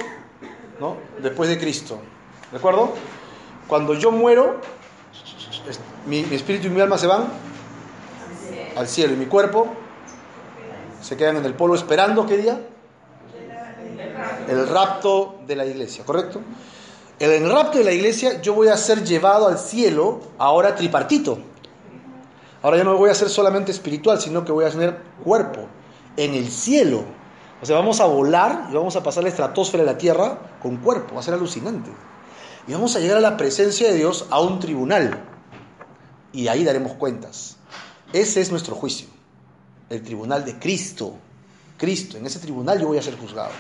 [0.81, 0.96] ¿no?
[1.22, 2.00] Después de Cristo.
[2.50, 2.94] ¿De acuerdo?
[3.68, 4.61] Cuando yo muero,
[6.07, 7.26] mi, espíritu y mi alma se van
[8.74, 9.68] al cielo y mi cuerpo
[11.02, 12.61] se quedan en el polvo esperando qué día?
[14.48, 16.40] El rapto de la iglesia, ¿correcto?
[17.18, 21.38] El rapto de la iglesia yo voy a ser llevado al cielo ahora tripartito.
[22.62, 25.66] Ahora ya no voy a ser solamente espiritual, sino que voy a tener cuerpo
[26.16, 27.04] en el cielo.
[27.61, 30.78] O sea, vamos a volar y vamos a pasar la estratosfera de la tierra con
[30.78, 31.90] cuerpo, va a ser alucinante.
[32.68, 35.18] Y vamos a llegar a la presencia de Dios a un tribunal.
[36.35, 37.57] Y ahí daremos cuentas.
[38.12, 39.09] Ese es nuestro juicio.
[39.88, 41.14] El tribunal de Cristo.
[41.78, 43.52] Cristo, en ese tribunal yo voy a ser juzgado.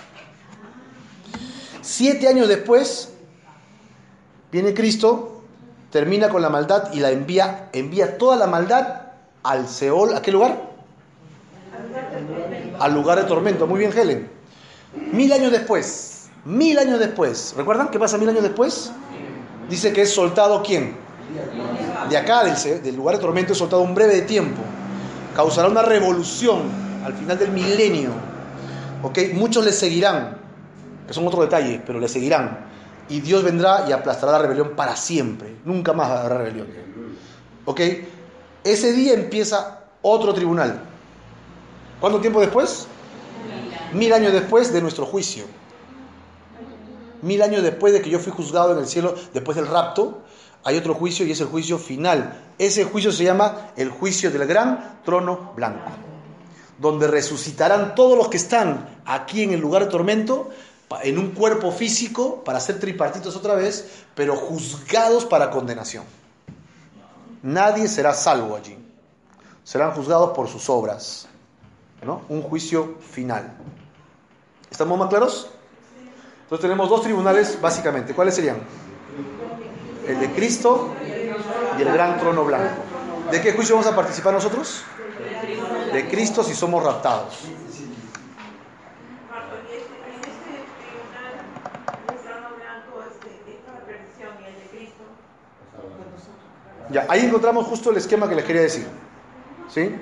[1.80, 3.14] Siete años después,
[4.52, 5.42] viene Cristo,
[5.90, 9.04] termina con la maldad y la envía, envía toda la maldad
[9.42, 10.68] al Seol, ¿a qué lugar?
[12.78, 13.66] Al lugar de tormento.
[13.66, 14.28] Muy bien, Helen.
[15.12, 18.92] Mil años después, mil años después, ¿recuerdan qué pasa mil años después?
[19.68, 20.96] Dice que es soltado quién?
[22.08, 24.62] De acá, del, del lugar de tormento, es soltado un breve tiempo.
[25.34, 26.62] Causará una revolución
[27.04, 28.10] al final del milenio.
[29.02, 29.18] ¿Ok?
[29.34, 30.38] Muchos le seguirán,
[31.06, 32.66] que son otro detalle, pero le seguirán.
[33.08, 35.56] Y Dios vendrá y aplastará la rebelión para siempre.
[35.64, 36.66] Nunca más habrá rebelión.
[37.64, 37.80] ¿Ok?
[38.64, 40.80] Ese día empieza otro tribunal.
[42.00, 42.86] ¿Cuánto tiempo después?
[43.92, 45.44] Mil años después de nuestro juicio.
[47.22, 50.22] Mil años después de que yo fui juzgado en el cielo, después del rapto,
[50.64, 52.52] hay otro juicio y es el juicio final.
[52.58, 55.90] Ese juicio se llama el juicio del gran trono blanco,
[56.78, 60.50] donde resucitarán todos los que están aquí en el lugar de tormento
[61.02, 66.04] en un cuerpo físico para ser tripartitos otra vez, pero juzgados para condenación.
[67.42, 68.76] Nadie será salvo allí.
[69.64, 71.28] Serán juzgados por sus obras.
[72.02, 72.22] ¿no?
[72.28, 73.52] Un juicio final.
[74.70, 75.50] ¿Estamos más claros?
[76.48, 78.14] Entonces tenemos dos tribunales básicamente.
[78.14, 78.56] ¿Cuáles serían?
[80.08, 80.94] el de Cristo
[81.78, 82.82] y el gran trono blanco.
[83.30, 84.82] ¿De qué juicio vamos a participar nosotros?
[85.92, 87.42] De Cristo si somos raptados.
[87.42, 87.58] De
[96.90, 98.86] Ya, ahí encontramos justo el esquema que les quería decir.
[99.68, 99.94] ¿Sí?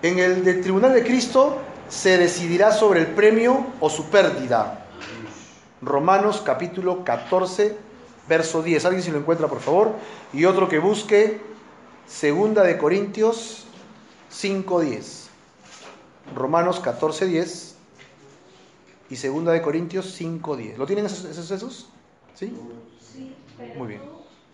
[0.00, 1.58] En el del tribunal de Cristo
[1.90, 4.86] se decidirá sobre el premio o su pérdida.
[5.82, 7.76] Romanos capítulo 14,
[8.28, 8.84] verso 10.
[8.84, 9.92] Alguien si lo encuentra, por favor.
[10.32, 11.40] Y otro que busque
[12.06, 13.66] Segunda de Corintios
[14.30, 15.30] 5, 10.
[16.34, 17.76] Romanos 14, 10
[19.10, 20.78] y Segunda de Corintios 5, 10.
[20.78, 21.88] ¿Lo tienen esos, esos, esos?
[22.34, 22.56] ¿Sí?
[23.00, 24.02] Sí, pero Muy bien.
[24.02, 24.10] tú,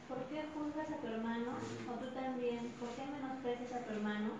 [0.08, 1.52] ¿por qué juzgas a tu hermano?
[1.90, 4.30] O tú también, ¿por qué menosprecias a tu hermano?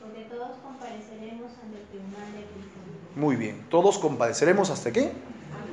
[0.00, 2.78] Porque todos compareceremos ante el tribunal de Cristo.
[3.16, 3.66] Muy bien.
[3.68, 5.12] Todos compadeceremos hasta qué?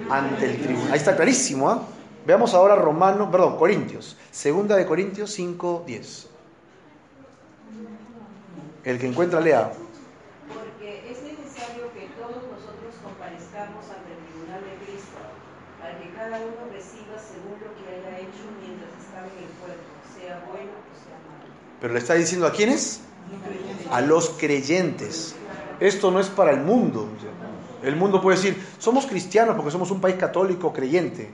[0.10, 0.92] Ante el tribunal.
[0.92, 1.82] Ahí está clarísimo, ¿ah?
[2.26, 4.18] Veamos ahora Romanos, perdón, Corintios.
[4.32, 6.28] Segunda de Corintios 5, 10.
[8.84, 9.72] El que encuentra, lea.
[10.52, 15.16] Porque es necesario que todos nosotros comparezcamos ante el tribunal de Cristo,
[15.80, 19.88] para que cada uno reciba según lo que haya hecho mientras estaba en el cuerpo,
[20.20, 21.48] sea bueno o sea malo.
[21.80, 23.07] Pero le está diciendo a quiénes?
[23.92, 25.36] A los creyentes.
[25.80, 27.08] Esto no es para el mundo.
[27.84, 31.30] El mundo puede decir, somos cristianos porque somos un país católico creyente.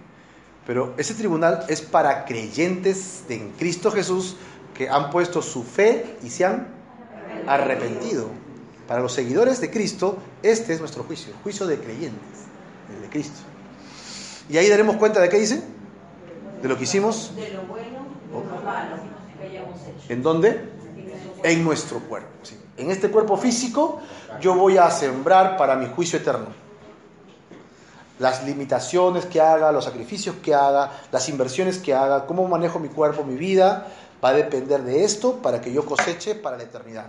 [0.66, 4.36] Pero ese tribunal es para creyentes en Cristo Jesús
[4.74, 6.68] que han puesto su fe y se han
[7.48, 8.30] arrepentido.
[8.88, 12.48] Para los seguidores de Cristo, este es nuestro juicio, juicio de creyentes,
[12.94, 13.40] el de Cristo.
[14.50, 15.64] Y ahí daremos cuenta de qué dice,
[16.62, 18.98] de lo que hicimos, De lo bueno o lo malo
[19.40, 20.14] que hayamos hecho.
[20.14, 20.73] ¿en dónde?
[21.44, 22.30] En nuestro cuerpo.
[22.44, 22.58] sí.
[22.78, 24.00] En este cuerpo físico
[24.40, 26.48] yo voy a sembrar para mi juicio eterno.
[28.20, 32.90] Las limitaciones que haga, los sacrificios que haga, las inversiones que haga, cómo manejo mi
[32.90, 33.88] cuerpo, mi vida,
[34.24, 37.08] va a depender de esto para que yo coseche para la eternidad.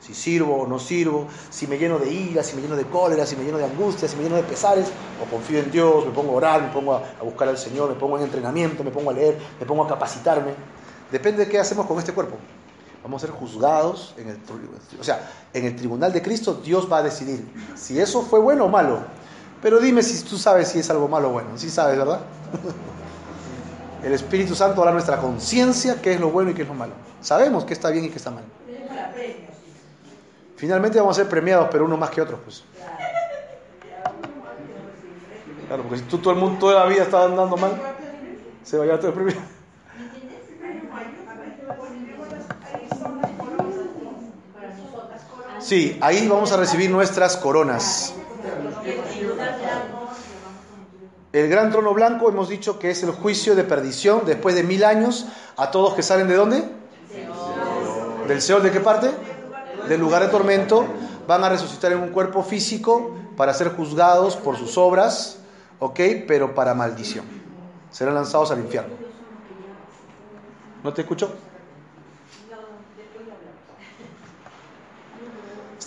[0.00, 3.26] Si sirvo o no sirvo, si me lleno de ira, si me lleno de cólera,
[3.26, 4.86] si me lleno de angustia, si me lleno de pesares,
[5.22, 7.96] o confío en Dios, me pongo a orar, me pongo a, buscar al Señor, me
[7.96, 10.54] pongo en entrenamiento, me pongo a leer, me pongo a capacitarme.
[11.10, 12.36] Depende de qué hacemos con este cuerpo.
[13.02, 14.38] Vamos a ser juzgados en el,
[15.00, 17.44] o sea, en el tribunal de Cristo Dios va a decidir
[17.76, 19.00] si eso fue bueno o malo.
[19.62, 21.50] Pero dime si tú sabes si es algo malo o bueno.
[21.56, 22.20] Sí sabes, ¿verdad?
[24.02, 26.92] El Espíritu Santo hará nuestra conciencia qué es lo bueno y qué es lo malo.
[27.20, 28.44] Sabemos qué está bien y qué está mal.
[30.56, 32.64] Finalmente vamos a ser premiados, pero uno más que otro, pues.
[35.66, 37.72] Claro, porque si tú todo el mundo toda la vida está andando mal,
[38.64, 39.57] se va a llevar todo el premio.
[45.60, 48.14] Sí, ahí vamos a recibir nuestras coronas.
[51.32, 54.84] El gran trono blanco hemos dicho que es el juicio de perdición después de mil
[54.84, 56.64] años a todos que salen de dónde?
[58.26, 59.10] ¿Del Seol de qué parte?
[59.88, 60.86] Del lugar de tormento.
[61.26, 65.38] Van a resucitar en un cuerpo físico para ser juzgados por sus obras,
[65.78, 66.00] ¿ok?
[66.26, 67.24] Pero para maldición.
[67.90, 68.94] Serán lanzados al infierno.
[70.82, 71.34] ¿No te escucho?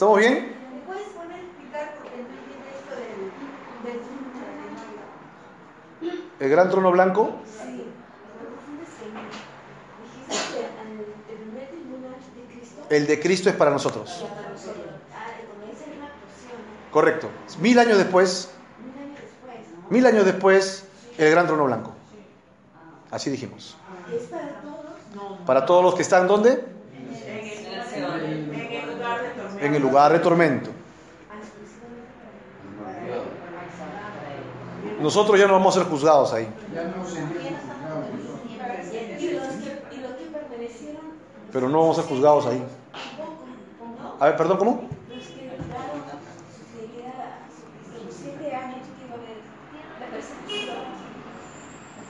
[0.01, 0.33] ¿Estamos bien?
[0.73, 3.21] ¿Me puedes poner a explicar porque no entiendo esto del,
[6.09, 6.23] del?
[6.39, 7.85] El gran trono blanco Sí.
[10.01, 11.53] Dijiste que al- el
[12.33, 14.25] de Cristo, El de Cristo es para nosotros.
[16.89, 17.29] Correcto.
[17.59, 18.51] Mil años después,
[19.91, 20.83] mil años después,
[21.19, 21.93] el gran trono blanco.
[23.11, 23.77] Así dijimos.
[24.11, 25.45] ¿Es para todos?
[25.45, 26.81] Para todos los que están, ¿dónde?
[27.93, 28.47] En el
[28.95, 29.50] lugar de tormento.
[29.61, 30.71] En el lugar de tormento.
[34.99, 36.47] Nosotros ya no vamos a ser juzgados ahí.
[41.51, 42.63] Pero no vamos a ser juzgados ahí.
[44.19, 44.81] A ver, perdón, ¿cómo?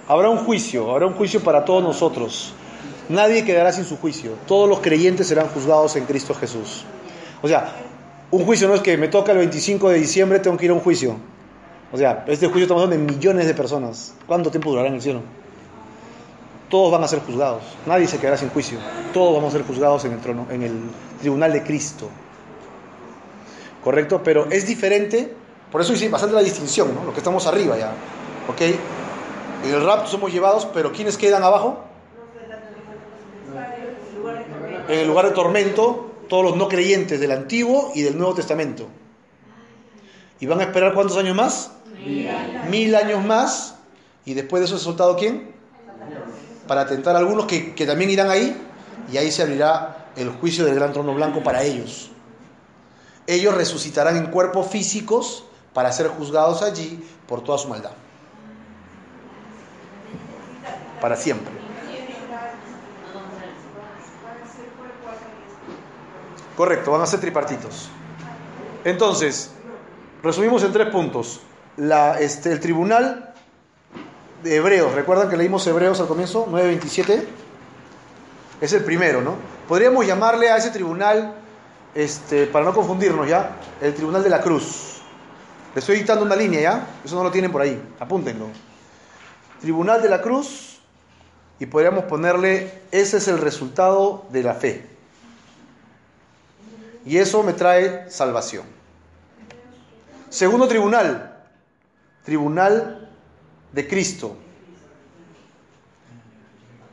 [0.07, 2.53] Habrá un juicio, habrá un juicio para todos nosotros.
[3.07, 4.33] Nadie quedará sin su juicio.
[4.47, 6.85] Todos los creyentes serán juzgados en Cristo Jesús.
[7.41, 7.73] O sea,
[8.31, 10.73] un juicio no es que me toca el 25 de diciembre, tengo que ir a
[10.73, 11.17] un juicio.
[11.91, 14.13] O sea, este juicio estamos hablando de millones de personas.
[14.25, 15.21] ¿Cuánto tiempo durará en el cielo?
[16.69, 17.63] Todos van a ser juzgados.
[17.85, 18.79] Nadie se quedará sin juicio.
[19.13, 20.79] Todos vamos a ser juzgados en el trono, en el
[21.19, 22.07] tribunal de Cristo.
[23.83, 24.21] ¿Correcto?
[24.23, 25.33] Pero es diferente.
[25.69, 27.03] Por eso hice bastante la distinción, ¿no?
[27.03, 27.91] Lo que estamos arriba ya.
[28.47, 28.61] ¿Ok?
[29.65, 31.83] En el rapto somos llevados, pero ¿quiénes quedan abajo?
[34.87, 38.87] En el lugar de tormento, todos los no creyentes del Antiguo y del Nuevo Testamento.
[40.39, 41.71] ¿Y van a esperar cuántos años más?
[42.69, 43.75] Mil años más
[44.23, 45.51] Y después de eso es soltado quién?
[46.67, 48.55] Para tentar a algunos que, que también irán ahí.
[49.11, 52.11] Y ahí se abrirá el juicio del gran trono blanco para ellos.
[53.27, 57.91] Ellos resucitarán en cuerpos físicos para ser juzgados allí por toda su maldad.
[61.01, 61.60] Para siempre.
[66.55, 67.89] Correcto, van a ser tripartitos.
[68.83, 69.51] Entonces,
[70.23, 71.41] resumimos en tres puntos.
[72.19, 73.33] Este, el tribunal
[74.43, 76.47] de Hebreos, ¿recuerdan que leímos Hebreos al comienzo?
[76.47, 77.23] 9.27.
[78.59, 79.35] Es el primero, ¿no?
[79.67, 81.35] Podríamos llamarle a ese tribunal,
[81.95, 85.01] este, para no confundirnos ya, el tribunal de la cruz.
[85.73, 88.47] Le estoy dictando una línea ya, eso no lo tienen por ahí, apúntenlo.
[89.61, 90.71] Tribunal de la cruz,
[91.59, 94.89] y podríamos ponerle, ese es el resultado de la fe.
[97.05, 98.65] Y eso me trae salvación.
[100.29, 101.43] Segundo tribunal,
[102.23, 103.09] tribunal
[103.71, 104.37] de Cristo.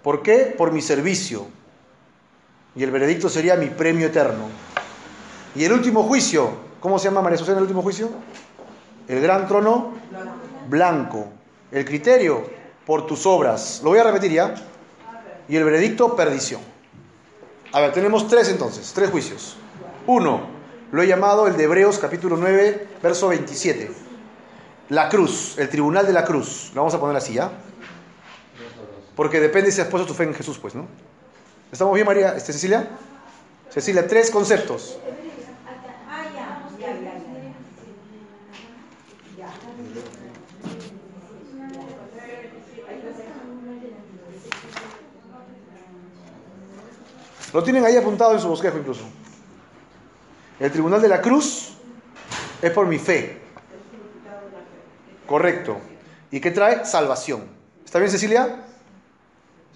[0.02, 0.54] ¿Por qué?
[0.56, 1.46] Por mi servicio.
[2.74, 4.48] Y el veredicto sería mi premio eterno.
[5.54, 6.50] Y el último juicio,
[6.80, 8.10] ¿cómo se llama María en el último juicio?
[9.06, 9.94] El gran trono
[10.68, 11.28] blanco.
[11.70, 12.44] El criterio,
[12.86, 13.80] por tus obras.
[13.84, 14.54] Lo voy a repetir ya.
[15.48, 16.60] Y el veredicto, perdición.
[17.72, 19.56] A ver, tenemos tres entonces, tres juicios.
[20.08, 20.40] Uno,
[20.90, 23.90] lo he llamado el de Hebreos capítulo 9, verso 27.
[24.88, 26.70] La cruz, el tribunal de la cruz.
[26.74, 27.52] Lo vamos a poner así, ¿ya?
[29.14, 30.86] Porque depende si has puesto tu fe en Jesús, pues, ¿no?
[31.70, 32.34] ¿Estamos bien, María?
[32.34, 32.88] ¿Este, Cecilia?
[33.68, 34.98] Cecilia, tres conceptos.
[47.52, 49.04] Lo tienen ahí apuntado en su bosquejo incluso.
[50.60, 51.74] El tribunal de la cruz
[52.60, 53.38] es por mi fe.
[55.26, 55.78] Correcto.
[56.30, 56.84] ¿Y qué trae?
[56.84, 57.44] Salvación.
[57.84, 58.64] ¿Está bien, Cecilia?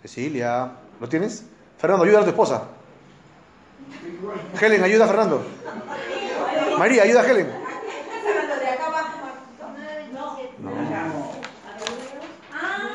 [0.03, 1.45] Cecilia, ¿lo tienes?
[1.79, 2.65] Fernando, ayuda a tu esposa.
[4.61, 5.45] Helen, ayuda a Fernando.
[6.79, 7.49] María, ayuda a Helen.
[8.83, 9.33] abajo.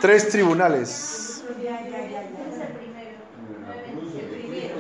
[0.01, 1.43] Tres tribunales.
[1.63, 2.21] Ya, ya, ya, ya.
[2.21, 3.17] Ese es el primero.
[4.15, 4.75] El primero.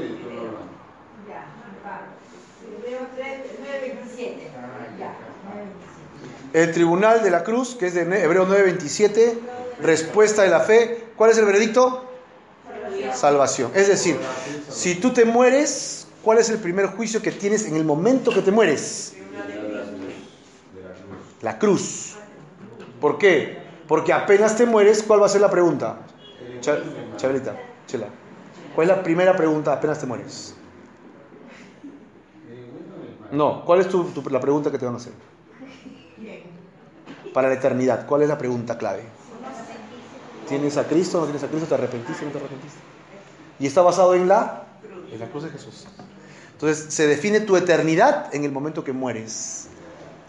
[1.27, 1.41] Ya,
[1.85, 1.95] va.
[2.63, 4.51] Hebreo 3, 9, 27.
[4.99, 5.15] Ya.
[6.53, 9.39] El tribunal de la cruz, que es de Hebreos 9:27,
[9.81, 11.05] respuesta de la fe.
[11.15, 12.03] ¿Cuál es el veredicto?
[13.13, 13.71] Salvación.
[13.75, 14.17] Es decir,
[14.69, 18.41] si tú te mueres, ¿cuál es el primer juicio que tienes en el momento que
[18.41, 19.13] te mueres?
[21.41, 22.15] La cruz.
[22.99, 23.57] ¿Por qué?
[23.87, 25.97] Porque apenas te mueres, ¿cuál va a ser la pregunta?
[26.61, 26.79] Cha-
[27.17, 27.55] Chabelita,
[27.87, 28.07] Chela.
[28.75, 30.53] ¿Cuál es la primera pregunta apenas te mueres?
[33.31, 35.13] No, ¿cuál es tu- la pregunta que te van a hacer?
[37.33, 39.03] Para la eternidad, ¿cuál es la pregunta clave?
[40.47, 41.19] ¿Tienes a Cristo?
[41.19, 41.67] ¿No tienes a Cristo?
[41.67, 42.25] ¿Te arrepentiste?
[42.25, 42.79] ¿No te arrepentiste?
[43.59, 44.63] Y está basado en la,
[45.11, 45.87] en la cruz de Jesús.
[46.53, 49.67] Entonces, se define tu eternidad en el momento que mueres.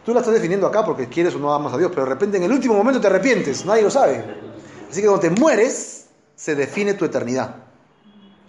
[0.04, 2.36] Tú la estás definiendo acá porque quieres o no amas a Dios, pero de repente
[2.36, 4.24] en el último momento te arrepientes, nadie lo sabe.
[4.90, 7.56] Así que cuando te mueres, se define tu eternidad.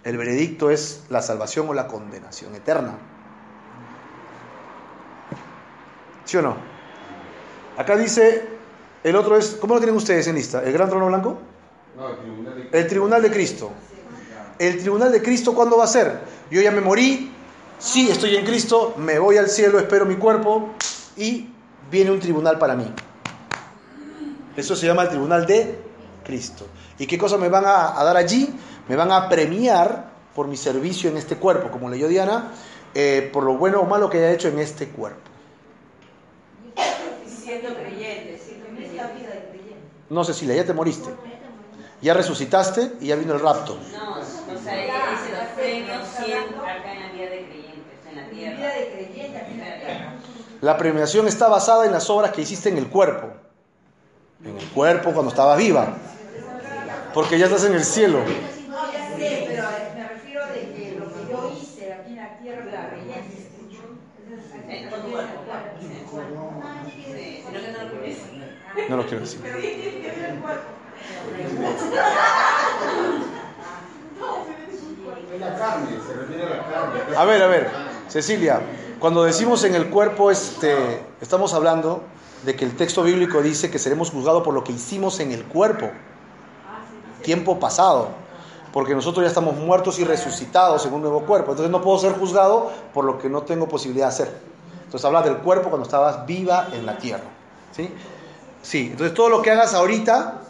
[0.02, 2.98] El veredicto es la salvación o la condenación eterna.
[6.24, 6.69] ¿Sí o no?
[7.80, 8.42] Acá dice,
[9.02, 10.62] el otro es, ¿cómo lo tienen ustedes en lista?
[10.62, 11.38] ¿El gran trono blanco?
[11.96, 13.70] No, el tribunal de El tribunal de Cristo.
[14.58, 16.20] ¿El tribunal de Cristo cuándo va a ser?
[16.50, 17.32] Yo ya me morí,
[17.78, 20.74] sí estoy en Cristo, me voy al cielo, espero mi cuerpo
[21.16, 21.48] y
[21.90, 22.92] viene un tribunal para mí.
[24.58, 25.78] Eso se llama el tribunal de
[26.22, 26.66] Cristo.
[26.98, 28.54] ¿Y qué cosa me van a, a dar allí?
[28.90, 32.52] Me van a premiar por mi servicio en este cuerpo, como leyó Diana,
[32.92, 35.30] eh, por lo bueno o malo que haya hecho en este cuerpo.
[37.26, 39.04] Siendo creyente, siendo creyente.
[40.10, 41.10] No, Cecilia, ya te moriste.
[42.02, 43.78] Ya resucitaste y ya vino el rapto.
[43.96, 48.28] No, o sea, ese los premios siempre acá en la vida de creyentes, en la
[48.30, 48.56] tierra.
[48.56, 50.14] Vida de creyente aquí en la tierra.
[50.62, 53.28] La premiación está basada en las obras que hiciste en el cuerpo.
[54.44, 55.96] En el cuerpo cuando estabas viva.
[57.14, 58.18] Porque ya estás en el cielo.
[58.68, 59.64] No, ya sé, pero
[59.96, 63.09] me refiero de que lo que yo hice aquí en la tierra de la creyente.
[63.09, 63.09] Eh, Con tu cuerpo, claro.
[63.09, 63.09] Sí, sino que
[68.88, 69.40] no lo quiero decir.
[77.16, 77.70] A ver, a ver,
[78.08, 78.60] Cecilia,
[78.98, 82.02] cuando decimos en el cuerpo, este, estamos hablando
[82.44, 85.44] de que el texto bíblico dice que seremos juzgados por lo que hicimos en el
[85.44, 85.90] cuerpo,
[87.22, 88.10] tiempo pasado,
[88.72, 92.12] porque nosotros ya estamos muertos y resucitados en un nuevo cuerpo, entonces no puedo ser
[92.12, 94.40] juzgado por lo que no tengo posibilidad de hacer.
[94.84, 97.24] Entonces habla del cuerpo cuando estabas viva en la tierra,
[97.72, 97.92] ¿sí?
[98.62, 100.40] Sí, entonces todo lo que hagas ahorita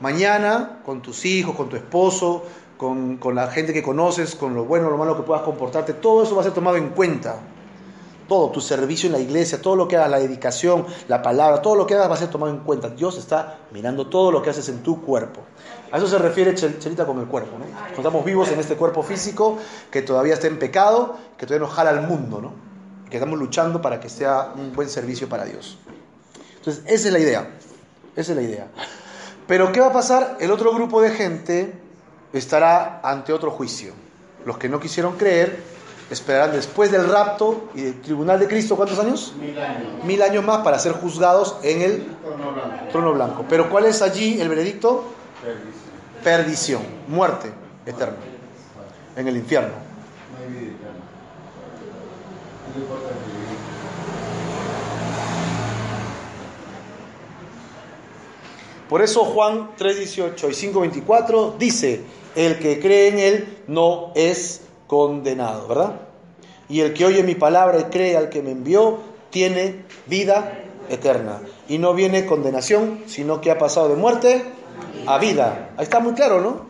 [0.00, 2.44] Mañana, con tus hijos, con tu esposo,
[2.76, 6.22] con, con la gente que conoces, con lo bueno lo malo que puedas comportarte, todo
[6.22, 7.36] eso va a ser tomado en cuenta.
[8.28, 11.74] Todo, tu servicio en la iglesia, todo lo que hagas, la dedicación, la palabra, todo
[11.74, 12.90] lo que hagas va a ser tomado en cuenta.
[12.90, 15.40] Dios está mirando todo lo que haces en tu cuerpo.
[15.90, 17.64] A eso se refiere Chel- Chelita con el cuerpo, ¿no?
[17.96, 19.58] Estamos vivos en este cuerpo físico
[19.90, 22.52] que todavía está en pecado, que todavía nos jala al mundo, ¿no?
[23.10, 25.78] Que estamos luchando para que sea un buen servicio para Dios.
[26.58, 27.48] Entonces, esa es la idea.
[28.16, 28.66] Esa es la idea.
[29.46, 30.36] Pero, ¿qué va a pasar?
[30.40, 31.72] El otro grupo de gente
[32.34, 33.92] estará ante otro juicio.
[34.44, 35.62] Los que no quisieron creer
[36.10, 39.34] esperarán después del rapto y del tribunal de Cristo, ¿cuántos años?
[39.40, 40.04] Mil años.
[40.04, 42.76] Mil años más para ser juzgados en el Trono blanco.
[42.90, 43.44] trono blanco.
[43.48, 45.04] Pero ¿cuál es allí el veredicto?
[45.42, 45.72] Perdición.
[46.24, 47.52] Perdición, muerte
[47.86, 48.16] eterna,
[49.16, 49.68] en el infierno.
[49.68, 51.04] No hay vida eterna.
[52.74, 53.38] No importa vivir.
[58.88, 62.02] Por eso Juan 3:18 y 5:24 dice,
[62.34, 66.00] el que cree en él no es condenado, ¿verdad?
[66.68, 68.98] Y el que oye mi palabra y cree al que me envió,
[69.30, 71.40] tiene vida eterna.
[71.68, 74.44] Y no viene condenación, sino que ha pasado de muerte
[75.06, 75.70] a vida.
[75.76, 76.66] Ahí está muy claro, ¿no?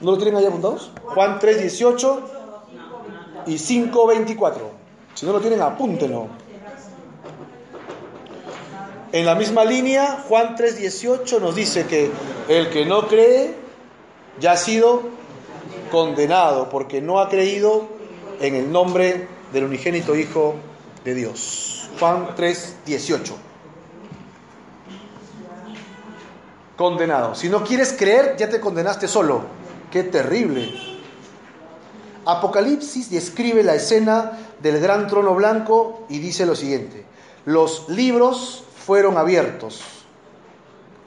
[0.00, 0.92] ¿No lo tienen ahí apuntados?
[1.04, 2.20] Juan 3:18
[3.46, 4.70] y 5:24.
[5.14, 6.28] Si no lo tienen, apúntenlo.
[9.12, 12.10] En la misma línea, Juan 3:18 nos dice que
[12.48, 13.54] el que no cree
[14.40, 15.02] ya ha sido
[15.90, 17.88] condenado porque no ha creído
[18.40, 20.56] en el nombre del unigénito Hijo
[21.06, 21.88] de Dios.
[22.00, 23.34] Juan 3:18.
[26.76, 27.34] Condenado.
[27.34, 29.42] Si no quieres creer, ya te condenaste solo.
[29.90, 30.74] Qué terrible.
[32.26, 37.06] Apocalipsis describe la escena del gran trono blanco y dice lo siguiente.
[37.44, 39.82] Los libros fueron abiertos.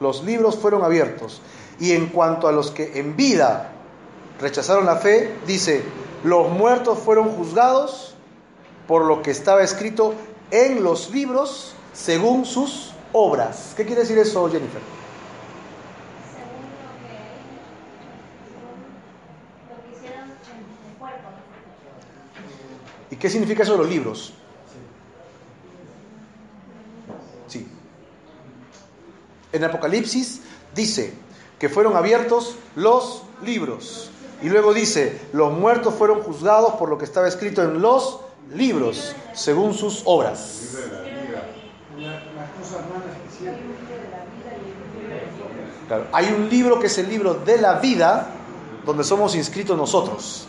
[0.00, 1.42] Los libros fueron abiertos.
[1.78, 3.72] Y en cuanto a los que en vida
[4.40, 5.82] rechazaron la fe, dice,
[6.24, 8.09] los muertos fueron juzgados
[8.90, 10.14] por lo que estaba escrito
[10.50, 13.72] en los libros según sus obras.
[13.76, 14.82] ¿Qué quiere decir eso, Jennifer?
[23.12, 24.34] ¿Y qué significa eso de los libros?
[27.46, 27.68] Sí.
[29.52, 30.40] En Apocalipsis
[30.74, 31.14] dice
[31.60, 34.10] que fueron abiertos los libros.
[34.42, 38.18] Y luego dice, los muertos fueron juzgados por lo que estaba escrito en los
[38.54, 40.76] libros, según sus obras.
[45.88, 48.28] Claro, hay un libro que es el libro de la vida,
[48.86, 50.46] donde somos inscritos nosotros.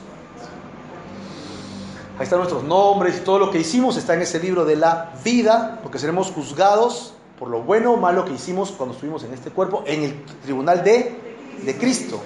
[2.17, 5.13] Ahí están nuestros nombres y todo lo que hicimos está en ese libro de la
[5.23, 9.49] vida, porque seremos juzgados por lo bueno o malo que hicimos cuando estuvimos en este
[9.49, 12.21] cuerpo, en el tribunal de, de Cristo.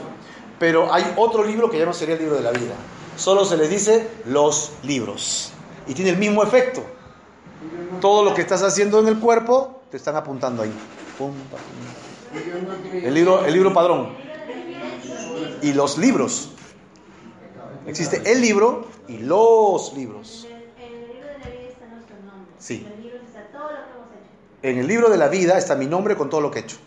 [0.59, 2.73] Pero hay otro libro que ya no sería el libro de la vida.
[3.15, 5.53] Solo se les dice los libros.
[5.87, 6.83] Y tiene el mismo efecto.
[8.01, 10.73] Todo lo que estás haciendo en el cuerpo te están apuntando ahí.
[11.17, 11.33] Pum.
[12.93, 14.13] El libro, el libro padrón.
[15.61, 16.51] Y los libros.
[17.87, 20.47] Existe el libro y los libros.
[22.57, 22.87] Sí.
[24.63, 26.77] En el libro de la vida está mi nombre con todo lo que he hecho.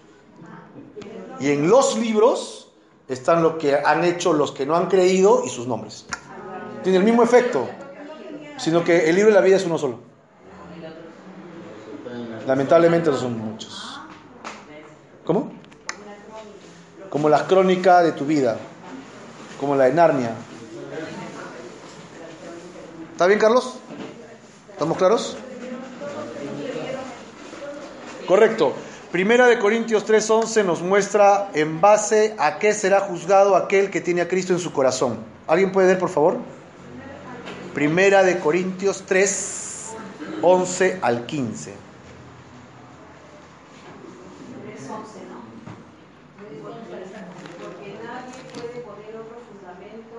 [1.39, 2.73] Y en los libros
[3.07, 6.07] están lo que han hecho los que no han creído y sus nombres.
[6.83, 7.69] Tiene el mismo efecto,
[8.59, 10.01] sino que el libro de la vida es uno solo.
[12.47, 14.01] Lamentablemente no son muchos.
[15.25, 15.53] ¿Cómo?
[17.11, 18.57] Como las crónicas de tu vida,
[19.61, 20.33] como la de Narnia.
[23.13, 23.75] ¿Está bien, Carlos?
[24.73, 25.37] ¿Estamos claros?
[28.27, 28.75] Correcto.
[29.11, 34.21] Primera de Corintios 3:11 nos muestra en base a qué será juzgado aquel que tiene
[34.21, 35.19] a Cristo en su corazón.
[35.47, 36.37] ¿Alguien puede ver, por favor?
[37.75, 39.93] Primera de Corintios 3,
[40.43, 41.71] 11 al 15.
[41.73, 41.77] 3.11,
[45.29, 45.39] ¿no?
[47.63, 50.17] Porque nadie puede poner otro fundamento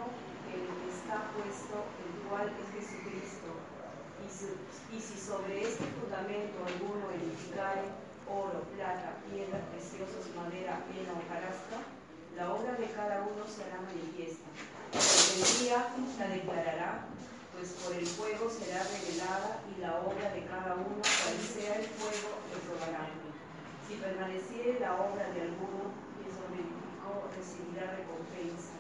[0.48, 1.76] que el que está puesto,
[2.06, 3.50] el cual es Jesucristo.
[4.24, 4.56] Y, si-
[4.96, 7.84] y si sobre este fundamento alguno edificare
[8.30, 11.78] oro, plata, piedra, preciosos, madera, pena o carasca,
[12.38, 14.48] la obra de cada uno será manifiesta.
[14.94, 15.82] Porque el día
[16.18, 17.06] la declarará,
[17.54, 21.86] pues por el fuego será revelada y la obra de cada uno, cual sea el
[21.98, 23.06] fuego, le probará.
[23.90, 28.74] Si permaneciere la obra de alguno que sobreedificó, recibirá recompensa.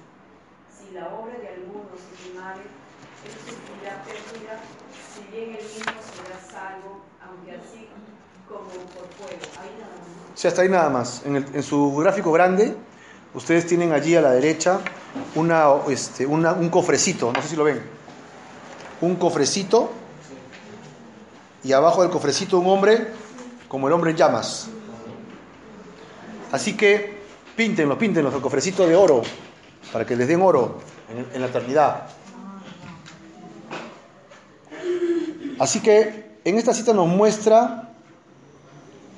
[0.74, 4.54] Si la obra de alguno se quemare, él sufrirá pérdida,
[5.14, 7.88] si bien el mismo será salvo, aunque así
[8.48, 9.46] como por fuego.
[9.62, 10.40] Ahí nada más.
[10.40, 11.26] Sí, hasta ahí nada más.
[11.26, 12.76] En, el- en su gráfico grande,
[13.34, 14.80] ustedes tienen allí a la derecha
[15.36, 17.82] una, este, una- un cofrecito, no sé si lo ven.
[19.02, 19.92] Un cofrecito
[21.64, 23.08] y abajo del cofrecito un hombre
[23.68, 24.70] como el hombre en llamas.
[26.52, 27.20] Así que
[27.56, 29.22] píntenlo, píntenlo, el cofrecito de oro,
[29.92, 30.80] para que les den oro
[31.10, 32.08] en, en la eternidad.
[35.60, 37.90] Así que en esta cita nos muestra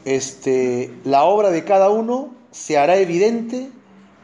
[0.05, 3.69] este, la obra de cada uno se hará evidente,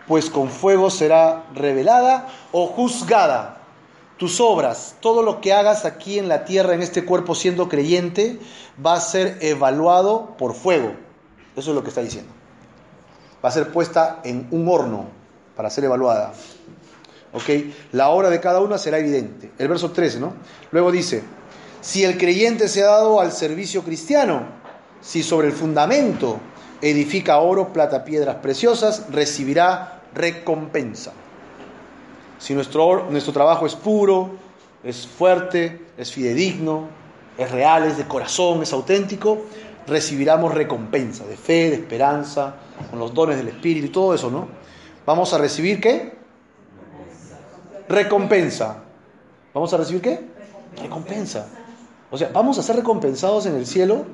[0.07, 3.61] pues con fuego será revelada o juzgada.
[4.17, 8.39] Tus obras, todo lo que hagas aquí en la tierra, en este cuerpo siendo creyente,
[8.83, 10.93] va a ser evaluado por fuego.
[11.55, 12.36] Eso es lo que está diciendo.
[13.43, 15.05] Va a ser puesta en un horno
[15.55, 16.33] para ser evaluada.
[17.33, 17.49] ¿Ok?
[17.91, 19.51] La obra de cada una será evidente.
[19.57, 20.33] El verso 13, ¿no?
[20.71, 21.23] Luego dice,
[21.81, 24.43] si el creyente se ha dado al servicio cristiano,
[25.01, 26.39] si sobre el fundamento
[26.81, 31.13] edifica oro, plata, piedras preciosas, recibirá recompensa.
[32.39, 34.31] Si nuestro, nuestro trabajo es puro,
[34.83, 36.88] es fuerte, es fidedigno,
[37.38, 39.43] es real, es de corazón, es auténtico,
[39.88, 42.55] recibiremos recompensa de fe, de esperanza,
[42.89, 44.47] con los dones del Espíritu y todo eso, ¿no?
[45.05, 46.17] Vamos a recibir qué?
[47.88, 48.83] Recompensa.
[49.53, 50.27] ¿Vamos a recibir qué?
[50.81, 51.47] Recompensa.
[52.11, 54.05] O sea, ¿vamos a ser recompensados en el cielo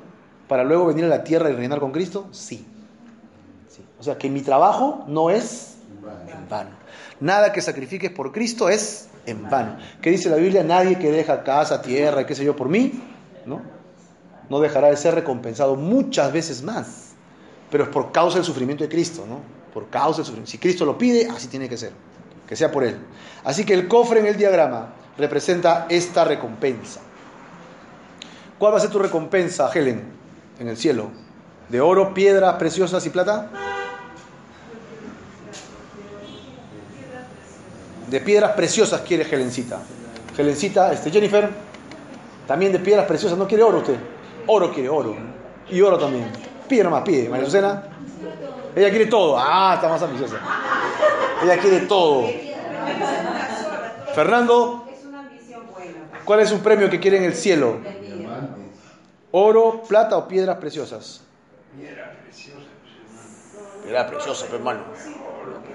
[0.48, 2.28] para luego venir a la tierra y reinar con Cristo?
[2.30, 2.64] Sí.
[3.68, 3.84] Sí.
[3.98, 5.76] O sea, que mi trabajo no es
[6.28, 6.70] en vano.
[7.20, 9.76] Nada que sacrifiques por Cristo es en vano.
[10.00, 10.62] ¿Qué dice la Biblia?
[10.62, 12.92] Nadie que deja casa, tierra qué sé yo por mí,
[13.46, 13.73] ¿no?
[14.48, 17.12] No dejará de ser recompensado muchas veces más.
[17.70, 19.40] Pero es por causa del sufrimiento de Cristo, ¿no?
[19.72, 20.50] Por causa del sufrimiento.
[20.50, 21.92] Si Cristo lo pide, así tiene que ser.
[22.46, 22.96] Que sea por Él.
[23.42, 27.00] Así que el cofre en el diagrama representa esta recompensa.
[28.58, 30.02] ¿Cuál va a ser tu recompensa, Helen,
[30.58, 31.10] en el cielo?
[31.68, 33.50] ¿De oro, piedras preciosas y plata?
[38.08, 39.80] De piedras preciosas quiere Helencita.
[40.36, 41.50] Helencita, este, Jennifer,
[42.46, 43.38] también de piedras preciosas.
[43.38, 43.96] ¿No quiere oro usted?
[44.46, 45.16] Oro quiere, oro.
[45.68, 46.30] Y oro también.
[46.68, 47.28] Pide nomás, pide.
[47.28, 47.82] María Susana.
[48.74, 49.36] Ella quiere todo.
[49.38, 50.36] Ah, está más ambiciosa.
[51.42, 52.26] Ella quiere todo.
[54.14, 56.20] Fernando, Es una ambición buena.
[56.24, 57.78] ¿cuál es un premio que quiere en el cielo?
[59.32, 61.22] ¿Oro, plata o piedras preciosas?
[63.84, 64.80] Piedra preciosa, pero hermano.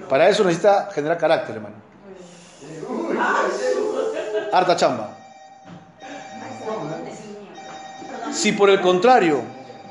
[0.08, 1.76] Para eso necesita generar carácter, hermano.
[4.52, 5.16] Harta chamba.
[8.32, 9.42] Si por el contrario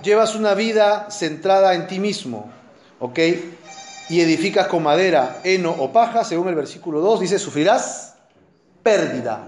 [0.01, 2.49] llevas una vida centrada en ti mismo,
[2.99, 3.19] ¿ok?
[4.09, 8.15] Y edificas con madera, heno o paja, según el versículo 2, dice, sufrirás
[8.81, 9.45] pérdida.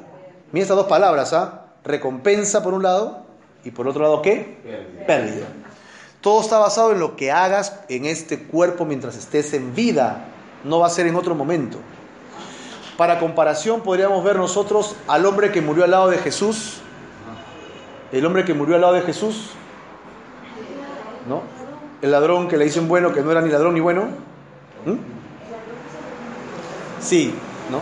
[0.51, 1.67] Mira estas dos palabras, ¿ah?
[1.83, 3.25] Recompensa por un lado
[3.63, 4.57] y por otro lado, ¿qué?
[5.07, 5.47] Pérdida.
[6.19, 10.25] Todo está basado en lo que hagas en este cuerpo mientras estés en vida,
[10.63, 11.79] no va a ser en otro momento.
[12.97, 16.81] Para comparación podríamos ver nosotros al hombre que murió al lado de Jesús,
[18.11, 19.51] el hombre que murió al lado de Jesús,
[21.27, 21.43] ¿no?
[22.01, 24.03] El ladrón que le dicen bueno, que no era ni ladrón ni bueno.
[24.85, 24.95] ¿Mm?
[26.99, 27.33] Sí,
[27.69, 27.79] ¿no?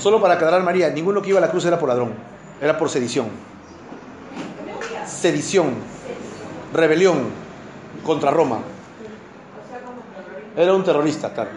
[0.00, 2.12] Solo para aclarar María, ninguno que iba a la cruz era por ladrón,
[2.60, 3.28] era por sedición.
[5.06, 5.74] Sedición,
[6.72, 7.28] rebelión
[8.04, 8.58] contra Roma.
[10.56, 11.50] Era un terrorista, claro.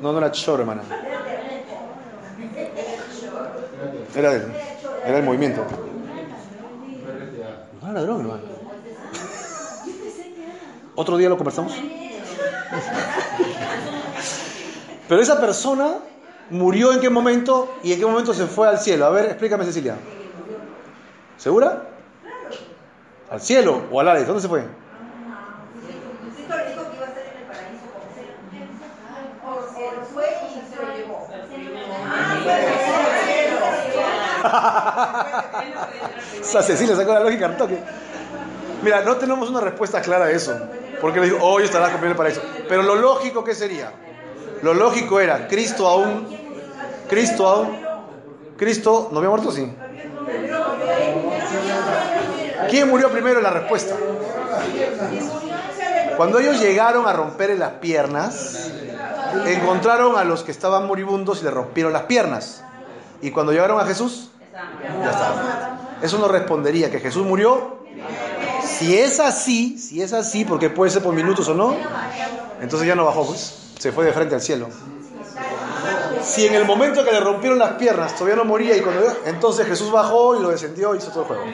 [0.00, 0.82] No, no era choro, hermana.
[4.14, 4.52] Era del,
[5.04, 5.64] era el movimiento.
[7.94, 8.42] Ladrón, hermano.
[10.96, 11.72] Otro día lo conversamos.
[15.08, 15.98] Pero esa persona
[16.50, 19.06] murió en qué momento y en qué momento se fue al cielo.
[19.06, 19.96] A ver, explícame, Cecilia.
[21.36, 21.88] ¿Segura?
[23.30, 24.26] ¿Al cielo o al Hades?
[24.26, 24.64] ¿Dónde se fue?
[36.62, 37.78] Cecilia sacó la lógica al toque.
[38.82, 40.56] Mira, no tenemos una respuesta clara a eso.
[41.00, 42.42] Porque le digo, hoy estarás con el paraíso.
[42.68, 43.92] Pero lo lógico, ¿qué sería?
[44.62, 46.26] Lo lógico era, Cristo aún,
[47.08, 47.78] Cristo aún,
[48.56, 49.52] Cristo, ¿no había muerto?
[49.52, 49.70] Sí.
[52.70, 53.94] ¿Quién murió primero la respuesta?
[56.16, 58.70] Cuando ellos llegaron a romperle las piernas,
[59.46, 62.64] encontraron a los que estaban moribundos y le rompieron las piernas.
[63.20, 65.83] Y cuando llegaron a Jesús, ya estaba.
[66.04, 67.78] Eso nos respondería que Jesús murió.
[68.62, 71.74] Si es así, si es así, porque puede ser por minutos o no,
[72.60, 73.72] entonces ya no bajó, pues.
[73.78, 74.68] Se fue de frente al cielo.
[76.22, 79.66] Si en el momento que le rompieron las piernas todavía no moría y cuando entonces
[79.66, 81.44] Jesús bajó y lo descendió y hizo todo el juego.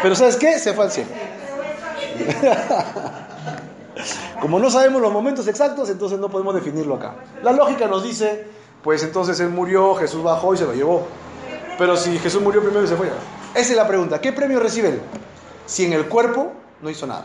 [0.00, 0.60] Pero ¿sabes qué?
[0.60, 1.10] Se fue al cielo.
[4.40, 7.16] Como no sabemos los momentos exactos, entonces no podemos definirlo acá.
[7.42, 8.46] La lógica nos dice,
[8.84, 11.08] pues entonces él murió, Jesús bajó y se lo llevó.
[11.78, 13.10] Pero si Jesús murió primero y se fue.
[13.56, 14.20] Esa es la pregunta.
[14.20, 15.00] ¿Qué premio recibe él?
[15.64, 16.52] Si en el cuerpo
[16.82, 17.24] no hizo nada.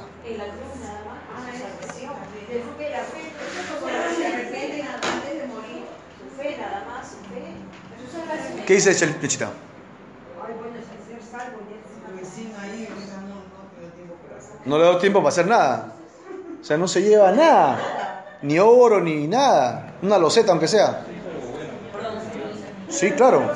[8.65, 9.13] ¿Qué dice hacer.
[14.63, 15.95] No le da tiempo para hacer nada.
[16.61, 18.37] O sea, no se lleva nada.
[18.41, 19.95] Ni oro, ni nada.
[20.01, 21.03] Una loseta, aunque sea.
[22.87, 23.51] Sí, claro.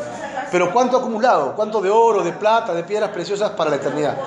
[0.52, 1.56] Pero ¿cuánto acumulado?
[1.56, 4.18] ¿Cuánto de oro, de plata, de piedras preciosas para la eternidad?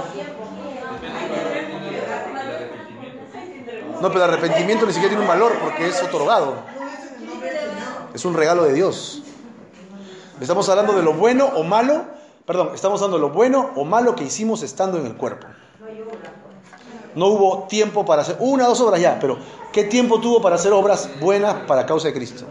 [4.01, 6.55] No, pero el arrepentimiento ni siquiera tiene un valor porque es otorgado.
[8.15, 9.23] Es un regalo de Dios.
[10.41, 12.05] Estamos hablando de lo bueno o malo,
[12.47, 15.49] perdón, estamos hablando de lo bueno o malo que hicimos estando en el cuerpo.
[17.15, 19.39] No hubo tiempo para hacer una o dos obras ya, pero
[19.73, 22.45] ¿qué tiempo tuvo para hacer obras buenas para causa de Cristo?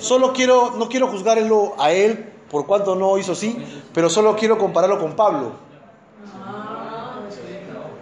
[0.00, 3.56] Solo quiero, no quiero juzgarlo a él por cuanto no hizo así,
[3.94, 5.52] pero solo quiero compararlo con Pablo.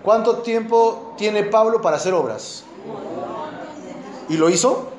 [0.02, 2.64] ¿Cuánto tiempo tiene Pablo para hacer obras?
[4.28, 4.90] ¿Y lo hizo?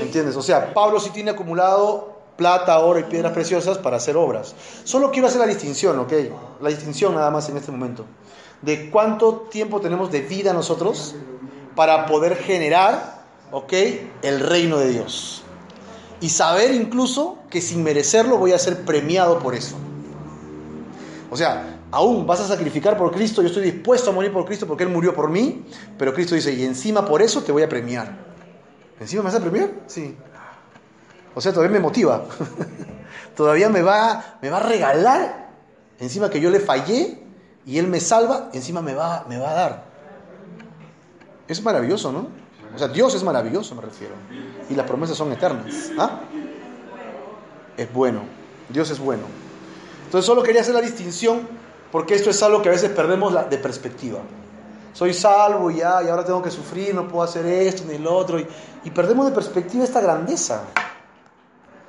[0.00, 0.36] ¿Entiendes?
[0.36, 4.54] O sea, Pablo sí tiene acumulado plata, oro y piedras preciosas para hacer obras.
[4.84, 6.12] Solo quiero hacer la distinción, ¿ok?
[6.60, 8.04] La distinción nada más en este momento.
[8.62, 11.16] De cuánto tiempo tenemos de vida nosotros
[11.74, 13.72] para poder generar, ¿ok?
[14.22, 15.42] El reino de Dios.
[16.20, 19.76] Y saber incluso que sin merecerlo voy a ser premiado por eso.
[21.30, 24.66] O sea, aún vas a sacrificar por Cristo, yo estoy dispuesto a morir por Cristo
[24.66, 25.64] porque Él murió por mí,
[25.98, 28.26] pero Cristo dice, y encima por eso te voy a premiar.
[29.00, 29.70] ¿Encima me vas a premiar?
[29.86, 30.16] Sí.
[31.34, 32.24] O sea, todavía me motiva.
[33.36, 35.50] todavía me va, me va a regalar.
[35.98, 37.18] Encima que yo le fallé
[37.66, 39.84] y Él me salva, encima me va, me va a dar.
[41.48, 42.28] Es maravilloso, ¿no?
[42.76, 44.14] O sea, Dios es maravilloso, me refiero.
[44.68, 45.90] Y las promesas son eternas.
[45.98, 46.20] ¿Ah?
[47.76, 48.20] Es bueno.
[48.68, 49.22] Dios es bueno.
[50.04, 51.48] Entonces solo quería hacer la distinción
[51.90, 54.18] porque esto es algo que a veces perdemos de perspectiva.
[54.92, 58.38] Soy salvo ya, y ahora tengo que sufrir, no puedo hacer esto ni lo otro.
[58.38, 58.46] Y,
[58.84, 60.64] y perdemos de perspectiva esta grandeza.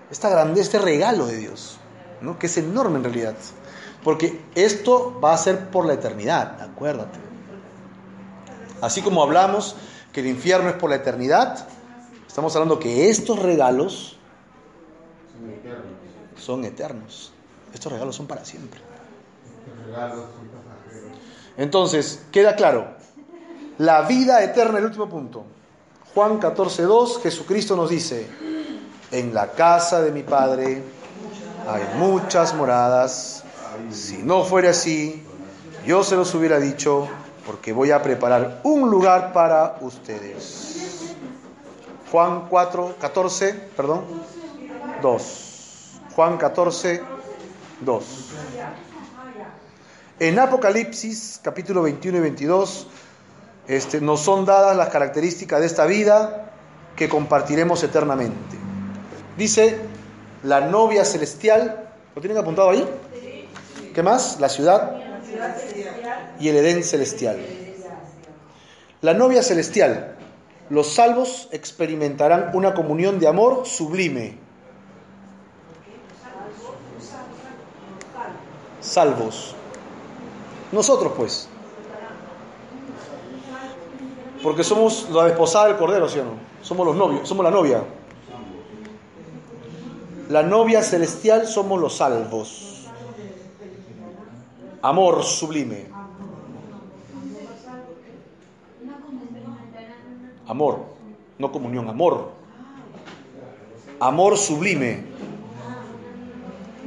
[0.10, 1.80] Esta grandeza, este regalo de Dios.
[2.22, 2.40] ¿no?
[2.40, 3.36] Que es enorme en realidad.
[4.04, 7.20] Porque esto va a ser por la eternidad, acuérdate.
[8.82, 9.76] Así como hablamos
[10.18, 11.68] que el infierno es por la eternidad,
[12.28, 14.18] estamos hablando que estos regalos
[16.40, 17.14] Son eternos.
[17.22, 17.72] son.
[17.72, 18.82] Estos regalos son para siempre.
[21.56, 22.96] Entonces, queda claro.
[23.78, 25.46] La vida eterna, el último punto.
[26.16, 28.26] Juan 14.2, Jesucristo nos dice,
[29.12, 30.82] en la casa de mi Padre
[31.70, 33.44] hay muchas moradas.
[33.92, 35.22] Si no fuera así,
[35.86, 37.08] yo se los hubiera dicho,
[37.48, 41.16] porque voy a preparar un lugar para ustedes.
[42.12, 44.04] Juan 4, 14, perdón,
[45.02, 46.02] 2.
[46.14, 47.02] Juan 14,
[47.80, 48.06] 2.
[50.20, 52.88] En Apocalipsis, capítulo 21 y 22,
[53.70, 56.52] este, nos son dadas las características de esta vida
[56.98, 58.58] que compartiremos eternamente.
[59.38, 59.80] Dice
[60.44, 62.86] la novia celestial, ¿lo tienen apuntado ahí?
[63.94, 64.42] ¿Qué más?
[64.42, 65.07] La ciudad
[66.40, 67.38] y el Edén celestial.
[69.02, 70.16] La novia celestial.
[70.70, 74.38] Los salvos experimentarán una comunión de amor sublime.
[78.82, 79.56] Salvos.
[80.72, 81.50] Nosotros pues.
[84.44, 86.32] Porque somos la desposada del Cordero, ¿sí o no?
[86.62, 87.84] Somos los novios, somos la novia.
[90.30, 92.77] La novia celestial somos los salvos.
[94.88, 95.86] Amor sublime.
[100.48, 100.86] Amor,
[101.38, 102.32] no comunión, amor.
[104.00, 105.04] Amor sublime.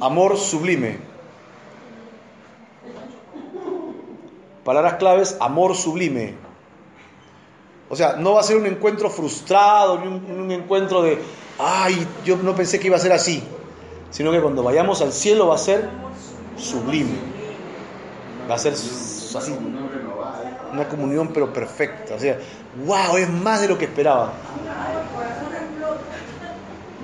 [0.00, 0.96] Amor sublime.
[4.64, 6.36] Palabras claves, amor sublime.
[7.90, 11.20] O sea, no va a ser un encuentro frustrado, ni un, un encuentro de,
[11.58, 13.42] ay, yo no pensé que iba a ser así,
[14.10, 15.86] sino que cuando vayamos al cielo va a ser
[16.56, 17.29] sublime.
[18.50, 19.56] Va a ser así,
[20.72, 22.16] una comunión pero perfecta.
[22.16, 22.38] O sea,
[22.84, 24.32] wow, es más de lo que esperaba.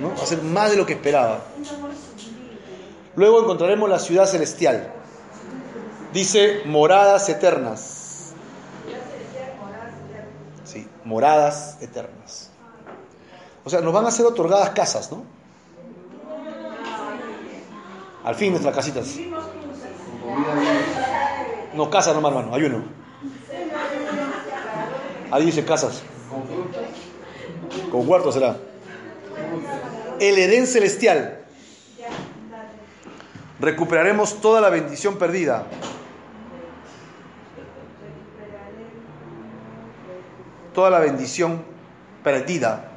[0.01, 0.09] ¿No?
[0.09, 1.45] Va a ser más de lo que esperaba.
[3.15, 4.91] Luego encontraremos la ciudad celestial.
[6.13, 8.33] Dice moradas eternas.
[10.65, 12.49] Sí, moradas eternas.
[13.63, 15.23] O sea, nos van a ser otorgadas casas, ¿no?
[18.23, 19.17] Al fin nuestras casitas.
[21.77, 22.83] No, casas nomás, hermano, ayuno.
[25.29, 26.01] Ahí dice casas.
[27.91, 28.57] Con huerto será.
[30.19, 31.45] El Edén celestial.
[33.59, 35.67] Recuperaremos toda la bendición perdida.
[40.73, 41.63] Toda la bendición
[42.23, 42.89] perdida.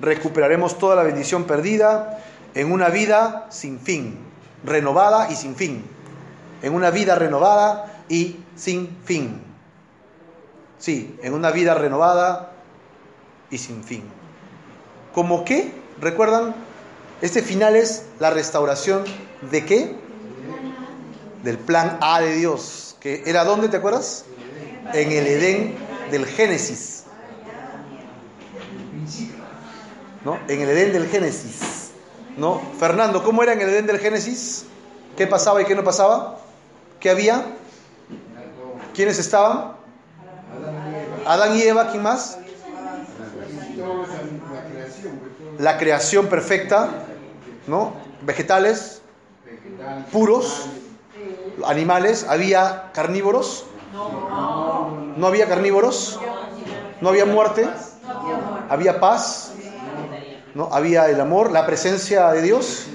[0.00, 2.25] Recuperaremos toda la bendición perdida
[2.56, 4.16] en una vida sin fin,
[4.64, 5.84] renovada y sin fin.
[6.62, 9.42] En una vida renovada y sin fin.
[10.78, 12.52] Sí, en una vida renovada
[13.50, 14.04] y sin fin.
[15.12, 15.70] ¿Cómo qué?
[16.00, 16.54] ¿Recuerdan?
[17.20, 19.04] Este final es la restauración
[19.50, 19.94] de qué?
[21.44, 22.96] Del plan A de Dios.
[23.00, 24.24] ¿Que era dónde, te acuerdas?
[24.94, 25.74] En el Edén
[26.10, 27.04] del Génesis.
[30.24, 30.38] ¿No?
[30.48, 31.75] En el Edén del Génesis.
[32.36, 32.60] ¿No?
[32.78, 34.66] Fernando, ¿cómo era en el Edén del Génesis?
[35.16, 36.38] ¿Qué pasaba y qué no pasaba?
[37.00, 37.44] ¿Qué había?
[38.94, 39.72] ¿Quiénes estaban?
[41.26, 42.38] Adán y Eva, ¿quién más?
[45.58, 46.88] La creación perfecta,
[47.66, 47.94] ¿no?
[48.22, 49.00] Vegetales,
[50.12, 50.66] puros,
[51.66, 53.64] animales, ¿había carnívoros?
[53.94, 56.20] ¿No había carnívoros?
[57.00, 57.66] ¿No había muerte?
[58.68, 59.52] ¿Había paz?
[60.56, 60.70] ¿No?
[60.72, 62.86] ¿Había el amor, la presencia de Dios?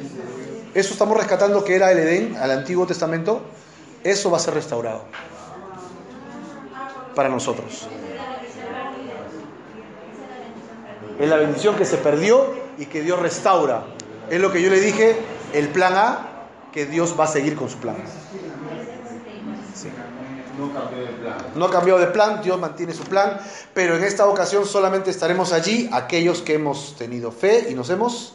[0.73, 3.43] Eso estamos rescatando que era el Edén al Antiguo Testamento.
[4.03, 5.03] Eso va a ser restaurado
[7.13, 7.87] para nosotros.
[11.19, 13.83] Es la bendición que se perdió y que Dios restaura.
[14.31, 15.15] Es lo que yo le dije,
[15.53, 17.97] el plan A, que Dios va a seguir con su plan.
[20.57, 21.37] No cambió de plan.
[21.55, 23.39] No ha cambiado de plan, Dios mantiene su plan,
[23.73, 28.33] pero en esta ocasión solamente estaremos allí aquellos que hemos tenido fe y nos hemos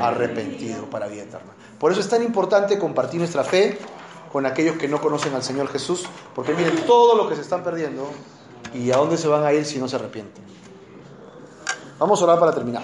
[0.00, 1.52] arrepentido para vida eterna.
[1.78, 3.78] Por eso es tan importante compartir nuestra fe
[4.32, 7.62] con aquellos que no conocen al Señor Jesús, porque miren todo lo que se están
[7.62, 8.10] perdiendo
[8.74, 10.44] y a dónde se van a ir si no se arrepienten.
[11.98, 12.82] Vamos a orar para terminar.